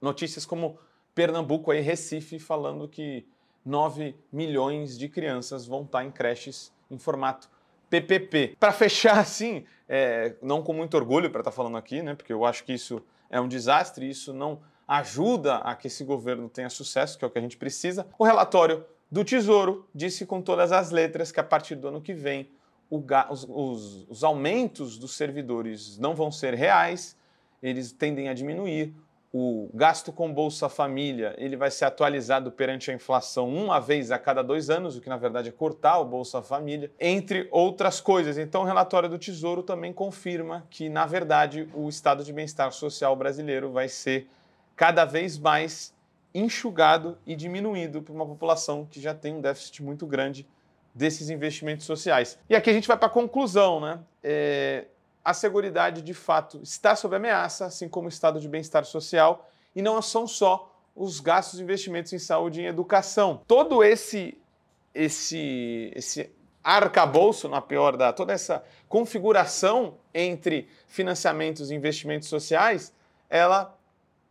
notícias 0.00 0.44
como 0.44 0.78
Pernambuco 1.14 1.70
aí, 1.70 1.80
Recife, 1.80 2.38
falando 2.38 2.86
que 2.86 3.26
9 3.64 4.14
milhões 4.32 4.98
de 4.98 5.08
crianças 5.08 5.66
vão 5.66 5.82
estar 5.82 6.04
em 6.04 6.10
creches 6.10 6.72
em 6.90 6.98
formato 6.98 7.48
PPP. 7.88 8.56
Para 8.58 8.72
fechar 8.72 9.18
assim, 9.20 9.64
é, 9.88 10.34
não 10.42 10.62
com 10.62 10.72
muito 10.72 10.96
orgulho 10.96 11.30
para 11.30 11.40
estar 11.40 11.50
tá 11.50 11.56
falando 11.56 11.76
aqui, 11.76 12.02
né? 12.02 12.14
Porque 12.14 12.32
eu 12.32 12.44
acho 12.44 12.64
que 12.64 12.72
isso 12.72 13.02
é 13.30 13.40
um 13.40 13.48
desastre, 13.48 14.08
isso 14.08 14.32
não 14.32 14.60
ajuda 14.86 15.56
a 15.56 15.74
que 15.74 15.86
esse 15.86 16.04
governo 16.04 16.48
tenha 16.48 16.68
sucesso, 16.68 17.18
que 17.18 17.24
é 17.24 17.28
o 17.28 17.30
que 17.30 17.38
a 17.38 17.42
gente 17.42 17.56
precisa. 17.56 18.06
O 18.18 18.24
relatório 18.24 18.84
do 19.10 19.24
Tesouro 19.24 19.88
disse 19.94 20.26
com 20.26 20.40
todas 20.40 20.72
as 20.72 20.90
letras 20.90 21.30
que 21.30 21.40
a 21.40 21.44
partir 21.44 21.76
do 21.76 21.88
ano 21.88 22.00
que 22.00 22.14
vem 22.14 22.48
os, 22.90 23.46
os, 23.48 24.06
os 24.08 24.24
aumentos 24.24 24.98
dos 24.98 25.14
servidores 25.14 25.98
não 25.98 26.14
vão 26.14 26.30
ser 26.30 26.52
reais, 26.54 27.16
eles 27.62 27.92
tendem 27.92 28.28
a 28.28 28.34
diminuir. 28.34 28.94
O 29.34 29.70
gasto 29.72 30.12
com 30.12 30.30
Bolsa 30.30 30.68
Família 30.68 31.34
ele 31.38 31.56
vai 31.56 31.70
ser 31.70 31.86
atualizado 31.86 32.52
perante 32.52 32.90
a 32.90 32.94
inflação 32.94 33.48
uma 33.48 33.80
vez 33.80 34.10
a 34.10 34.18
cada 34.18 34.42
dois 34.42 34.68
anos, 34.68 34.94
o 34.94 35.00
que 35.00 35.08
na 35.08 35.16
verdade 35.16 35.48
é 35.48 35.52
cortar 35.52 35.98
o 36.00 36.04
Bolsa 36.04 36.42
Família, 36.42 36.90
entre 37.00 37.48
outras 37.50 37.98
coisas. 37.98 38.36
Então, 38.36 38.60
o 38.60 38.66
relatório 38.66 39.08
do 39.08 39.18
Tesouro 39.18 39.62
também 39.62 39.90
confirma 39.90 40.66
que, 40.68 40.90
na 40.90 41.06
verdade, 41.06 41.66
o 41.72 41.88
estado 41.88 42.22
de 42.22 42.30
bem-estar 42.30 42.70
social 42.72 43.16
brasileiro 43.16 43.72
vai 43.72 43.88
ser 43.88 44.28
cada 44.76 45.06
vez 45.06 45.38
mais 45.38 45.94
enxugado 46.34 47.16
e 47.26 47.34
diminuído 47.34 48.02
por 48.02 48.14
uma 48.14 48.26
população 48.26 48.84
que 48.84 49.00
já 49.00 49.14
tem 49.14 49.34
um 49.34 49.40
déficit 49.40 49.82
muito 49.82 50.06
grande 50.06 50.46
desses 50.94 51.30
investimentos 51.30 51.86
sociais. 51.86 52.38
E 52.50 52.54
aqui 52.54 52.68
a 52.68 52.72
gente 52.72 52.86
vai 52.86 52.98
para 52.98 53.06
a 53.06 53.10
conclusão, 53.10 53.80
né? 53.80 53.98
É, 54.22 54.84
a 55.24 55.32
Seguridade, 55.34 56.02
de 56.02 56.14
fato, 56.14 56.60
está 56.62 56.96
sob 56.96 57.14
ameaça, 57.14 57.66
assim 57.66 57.88
como 57.88 58.06
o 58.06 58.08
estado 58.08 58.40
de 58.40 58.48
bem-estar 58.48 58.84
social, 58.84 59.48
e 59.74 59.80
não 59.80 60.00
são 60.02 60.26
só 60.26 60.74
os 60.94 61.20
gastos 61.20 61.60
e 61.60 61.62
investimentos 61.62 62.12
em 62.12 62.18
saúde 62.18 62.60
e 62.60 62.64
em 62.64 62.66
educação. 62.66 63.42
Todo 63.46 63.82
esse, 63.82 64.36
esse, 64.94 65.92
esse 65.94 66.30
arcabouço, 66.62 67.48
na 67.48 67.60
pior 67.60 67.96
da, 67.96 68.12
toda 68.12 68.32
essa 68.32 68.64
configuração 68.88 69.94
entre 70.12 70.68
financiamentos 70.86 71.70
e 71.70 71.74
investimentos 71.74 72.28
sociais, 72.28 72.92
ela 73.30 73.76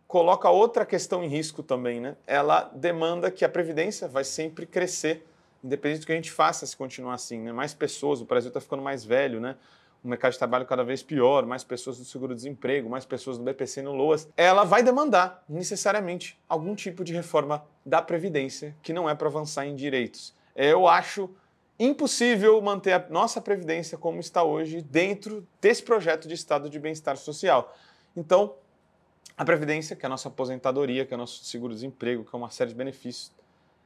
coloca 0.08 0.49
outra 0.49 0.86
questão 0.86 1.23
em 1.23 1.27
risco 1.27 1.63
também, 1.63 1.99
né? 1.99 2.15
Ela 2.27 2.69
demanda 2.75 3.32
que 3.32 3.45
a 3.45 3.49
previdência 3.49 4.08
vai 4.08 4.23
sempre 4.23 4.65
crescer 4.65 5.25
independente 5.63 6.01
do 6.01 6.06
que 6.06 6.12
a 6.12 6.15
gente 6.15 6.32
faça 6.32 6.65
se 6.65 6.75
continuar 6.75 7.13
assim, 7.13 7.39
né? 7.39 7.51
Mais 7.51 7.73
pessoas, 7.73 8.21
o 8.21 8.25
Brasil 8.25 8.49
está 8.49 8.60
ficando 8.60 8.82
mais 8.82 9.06
velho, 9.06 9.39
né? 9.39 9.56
O 10.03 10.07
mercado 10.07 10.31
de 10.31 10.39
trabalho 10.39 10.65
cada 10.65 10.83
vez 10.83 11.03
pior, 11.03 11.45
mais 11.45 11.63
pessoas 11.63 11.99
no 11.99 12.05
seguro-desemprego, 12.05 12.89
mais 12.89 13.05
pessoas 13.05 13.37
no 13.37 13.43
BPC 13.43 13.83
no 13.83 13.93
LOAS, 13.93 14.27
ela 14.35 14.63
vai 14.63 14.81
demandar 14.81 15.43
necessariamente 15.47 16.39
algum 16.49 16.73
tipo 16.73 17.03
de 17.03 17.13
reforma 17.13 17.63
da 17.85 18.01
Previdência, 18.01 18.75
que 18.81 18.93
não 18.93 19.07
é 19.07 19.13
para 19.13 19.27
avançar 19.27 19.65
em 19.65 19.75
direitos. 19.75 20.33
Eu 20.55 20.87
acho 20.87 21.29
impossível 21.79 22.59
manter 22.61 22.93
a 22.93 23.05
nossa 23.09 23.39
Previdência 23.39 23.97
como 23.97 24.19
está 24.19 24.43
hoje 24.43 24.81
dentro 24.81 25.47
desse 25.59 25.83
projeto 25.83 26.27
de 26.27 26.33
Estado 26.33 26.69
de 26.69 26.79
Bem-Estar 26.79 27.17
Social. 27.17 27.75
Então, 28.15 28.55
a 29.37 29.45
Previdência, 29.45 29.95
que 29.95 30.05
é 30.05 30.07
a 30.07 30.09
nossa 30.09 30.27
aposentadoria, 30.27 31.05
que 31.05 31.13
é 31.13 31.15
o 31.15 31.17
nosso 31.17 31.43
seguro-desemprego, 31.43 32.23
que 32.23 32.35
é 32.35 32.37
uma 32.37 32.49
série 32.49 32.69
de 32.69 32.75
benefícios, 32.75 33.31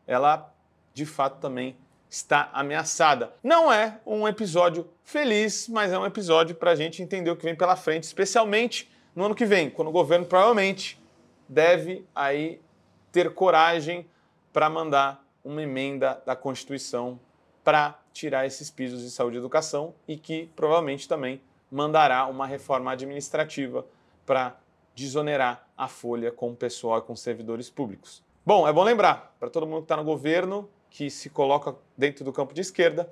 ela 0.08 0.54
de 0.93 1.06
fato 1.06 1.39
também 1.39 1.78
está 2.10 2.50
ameaçada. 2.54 3.34
Não 3.44 3.72
é 3.72 4.00
um 4.06 4.28
episódio 4.28 4.88
feliz, 5.04 5.68
mas 5.68 5.91
é 5.91 6.00
um 6.00 6.06
episódio 6.06 6.56
para 6.56 6.72
a 6.72 6.76
gente 6.76 7.02
entender 7.02 7.30
o 7.30 7.36
que 7.36 7.46
vem 7.46 7.56
pela 7.56 7.76
frente, 7.76 8.04
especialmente 8.04 8.89
no 9.15 9.26
ano 9.26 9.36
que 9.36 9.46
vem, 9.46 9.70
quando 9.70 9.88
o 9.88 9.91
governo 9.91 10.26
provavelmente 10.26 11.02
deve 11.48 12.06
aí 12.13 12.62
ter 13.12 13.34
coragem 13.34 14.06
para 14.52 14.70
mandar 14.70 15.24
uma 15.44 15.62
emenda 15.62 16.22
da 16.26 16.36
Constituição 16.36 17.20
para 17.63 18.00
tirar 18.12 18.46
esses 18.46 18.70
pisos 18.72 19.02
de 19.02 19.12
saúde 19.12 19.38
e 19.38 19.39
educação 19.39 19.94
e 20.08 20.18
que 20.18 20.50
provavelmente 20.56 21.08
também 21.08 21.41
mandará 21.70 22.26
uma 22.28 22.46
reforma 22.46 22.91
administrativa 22.91 23.86
para 24.26 24.58
desonerar 24.96 25.68
a 25.78 25.88
folha 25.88 26.32
com 26.32 26.52
o 26.52 26.56
pessoal 26.56 27.00
e 27.00 27.02
com 27.02 27.15
servidores 27.15 27.70
públicos. 27.70 28.24
Bom, 28.46 28.68
é 28.68 28.72
bom 28.72 28.84
lembrar 28.84 29.36
para 29.39 29.50
todo 29.50 29.65
mundo 29.65 29.80
que 29.80 29.86
está 29.86 29.98
no 29.98 30.04
governo 30.04 30.70
que 30.95 31.10
se 31.10 31.29
coloca 31.29 31.75
dentro 31.97 32.23
do 32.23 32.31
campo 32.31 32.53
de 32.53 32.62
esquerda, 32.62 33.12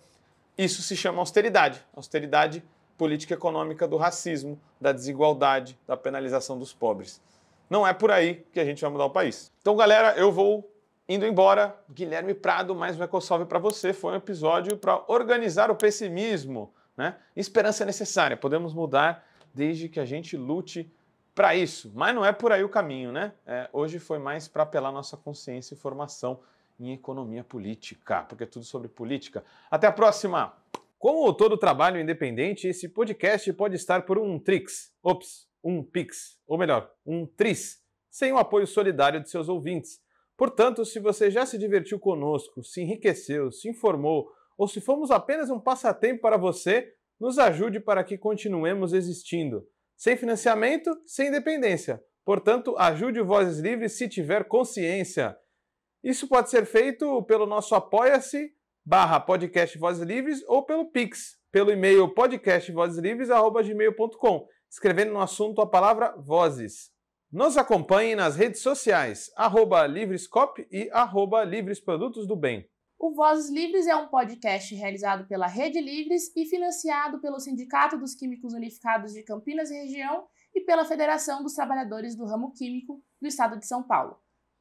isso 0.58 0.82
se 0.82 0.96
chama 0.96 1.20
austeridade. 1.20 1.86
Austeridade 1.94 2.64
política 2.98 3.34
econômica 3.34 3.86
do 3.86 3.98
racismo, 3.98 4.58
da 4.80 4.94
desigualdade, 4.94 5.78
da 5.86 5.98
penalização 5.98 6.58
dos 6.58 6.74
pobres. 6.74 7.22
Não 7.70 7.86
é 7.86 7.94
por 7.94 8.10
aí 8.10 8.46
que 8.54 8.60
a 8.62 8.64
gente 8.64 8.82
vai 8.82 8.90
mudar 8.90 9.04
o 9.04 9.10
país. 9.10 9.52
Então, 9.60 9.76
galera, 9.76 10.16
eu 10.16 10.32
vou 10.32 10.72
indo 11.10 11.26
embora. 11.26 11.78
Guilherme 11.92 12.34
Prado, 12.34 12.74
mais 12.74 12.98
um 12.98 13.04
EcoSolve 13.04 13.44
para 13.44 13.60
você. 13.60 13.92
Foi 13.92 14.14
um 14.14 14.16
episódio 14.16 14.78
para 14.78 15.04
organizar 15.10 15.70
o 15.70 15.76
pessimismo. 15.76 16.74
Né? 16.96 17.18
Esperança 17.36 17.84
é 17.84 17.86
necessária. 17.86 18.38
Podemos 18.38 18.74
mudar 18.74 19.28
desde 19.54 19.90
que 19.90 20.00
a 20.00 20.06
gente 20.06 20.38
lute 20.38 20.90
para 21.36 21.54
isso. 21.54 21.92
Mas 21.94 22.16
não 22.16 22.24
é 22.24 22.32
por 22.32 22.54
aí 22.54 22.64
o 22.64 22.70
caminho, 22.70 23.12
né? 23.12 23.34
É, 23.46 23.70
hoje 23.74 24.00
foi 24.00 24.20
mais 24.20 24.48
para 24.48 24.64
apelar 24.64 24.94
nossa 24.94 25.18
consciência 25.18 25.74
e 25.74 25.78
formação 25.78 26.40
em 26.80 26.94
economia 26.94 27.44
política, 27.44 28.24
porque 28.24 28.44
é 28.44 28.48
tudo 28.48 28.66
sobre 28.66 28.88
política. 28.88 29.44
Até 29.70 29.88
a 29.88 29.92
próxima! 29.92 30.56
Como 30.98 31.34
todo 31.34 31.58
trabalho 31.58 32.00
independente, 32.00 32.68
esse 32.68 32.88
podcast 32.88 33.52
pode 33.54 33.76
estar 33.76 34.06
por 34.06 34.18
um 34.18 34.40
Trix, 34.40 34.94
ops, 35.04 35.48
um 35.64 35.84
Pix, 35.84 36.40
ou 36.48 36.58
melhor, 36.58 36.90
um 37.06 37.26
Tris, 37.26 37.82
sem 38.10 38.32
o 38.32 38.38
apoio 38.38 38.66
solidário 38.66 39.22
de 39.22 39.30
seus 39.30 39.50
ouvintes. 39.50 40.02
Portanto, 40.38 40.86
se 40.86 41.00
você 41.00 41.30
já 41.30 41.46
se 41.46 41.58
divertiu 41.58 42.00
conosco, 42.00 42.64
se 42.64 42.82
enriqueceu, 42.82 43.52
se 43.52 43.70
informou, 43.70 44.32
ou 44.58 44.68
se 44.68 44.80
fomos 44.80 45.12
apenas 45.12 45.50
um 45.50 45.60
passatempo 45.60 46.22
para 46.22 46.38
você, 46.38 46.94
nos 47.20 47.38
ajude 47.38 47.80
para 47.80 48.04
que 48.04 48.18
continuemos 48.18 48.94
existindo. 48.94 49.68
Sem 49.96 50.18
financiamento, 50.18 50.90
sem 51.06 51.28
independência. 51.28 52.04
Portanto, 52.26 52.76
ajude 52.78 53.20
o 53.20 53.26
Vozes 53.26 53.60
Livres 53.60 53.94
se 53.94 54.08
tiver 54.08 54.46
consciência. 54.46 55.38
Isso 56.04 56.28
pode 56.28 56.50
ser 56.50 56.66
feito 56.66 57.24
pelo 57.24 57.46
nosso 57.46 57.76
apoia-se 57.76 58.52
barra 58.86 59.22
podcast 59.22 59.78
Vozes 59.78 60.04
Livres 60.04 60.44
ou 60.50 60.66
pelo 60.66 60.92
Pix, 60.92 61.38
pelo 61.50 61.72
e-mail 61.72 62.14
podcastvozeslivres.gmail.com, 62.14 64.46
escrevendo 64.70 65.14
no 65.14 65.22
assunto 65.22 65.62
a 65.62 65.66
palavra 65.66 66.14
vozes. 66.18 66.92
Nos 67.32 67.56
acompanhe 67.56 68.16
nas 68.16 68.36
redes 68.36 68.62
sociais, 68.62 69.32
arroba 69.38 69.88
Livrescop 69.88 70.68
e 70.70 70.90
arroba 70.92 71.42
Livres 71.46 71.80
Produtos 71.80 72.28
do 72.28 72.36
Bem. 72.36 72.70
O 73.00 73.14
Vozes 73.14 73.50
Livres 73.50 73.88
é 73.88 73.96
um 73.96 74.10
podcast 74.10 74.76
realizado 74.76 75.26
pela 75.26 75.48
Rede 75.48 75.80
Livres 75.80 76.36
e 76.36 76.46
financiado 76.46 77.22
pelo 77.22 77.40
Sindicato 77.40 77.98
dos 77.98 78.14
Químicos 78.14 78.54
Unificados 78.54 79.14
de 79.14 79.24
Campinas 79.24 79.72
e 79.72 79.76
Região 79.76 80.26
e 80.54 80.60
pela 80.62 80.84
Federação 80.84 81.42
dos 81.42 81.54
Trabalhadores 81.54 82.14
do 82.14 82.26
Ramo 82.26 82.52
Químico 82.52 83.02
do 83.22 83.28
Estado 83.28 83.58
de 83.58 83.66
São 83.66 83.82
Paulo. 83.82 84.22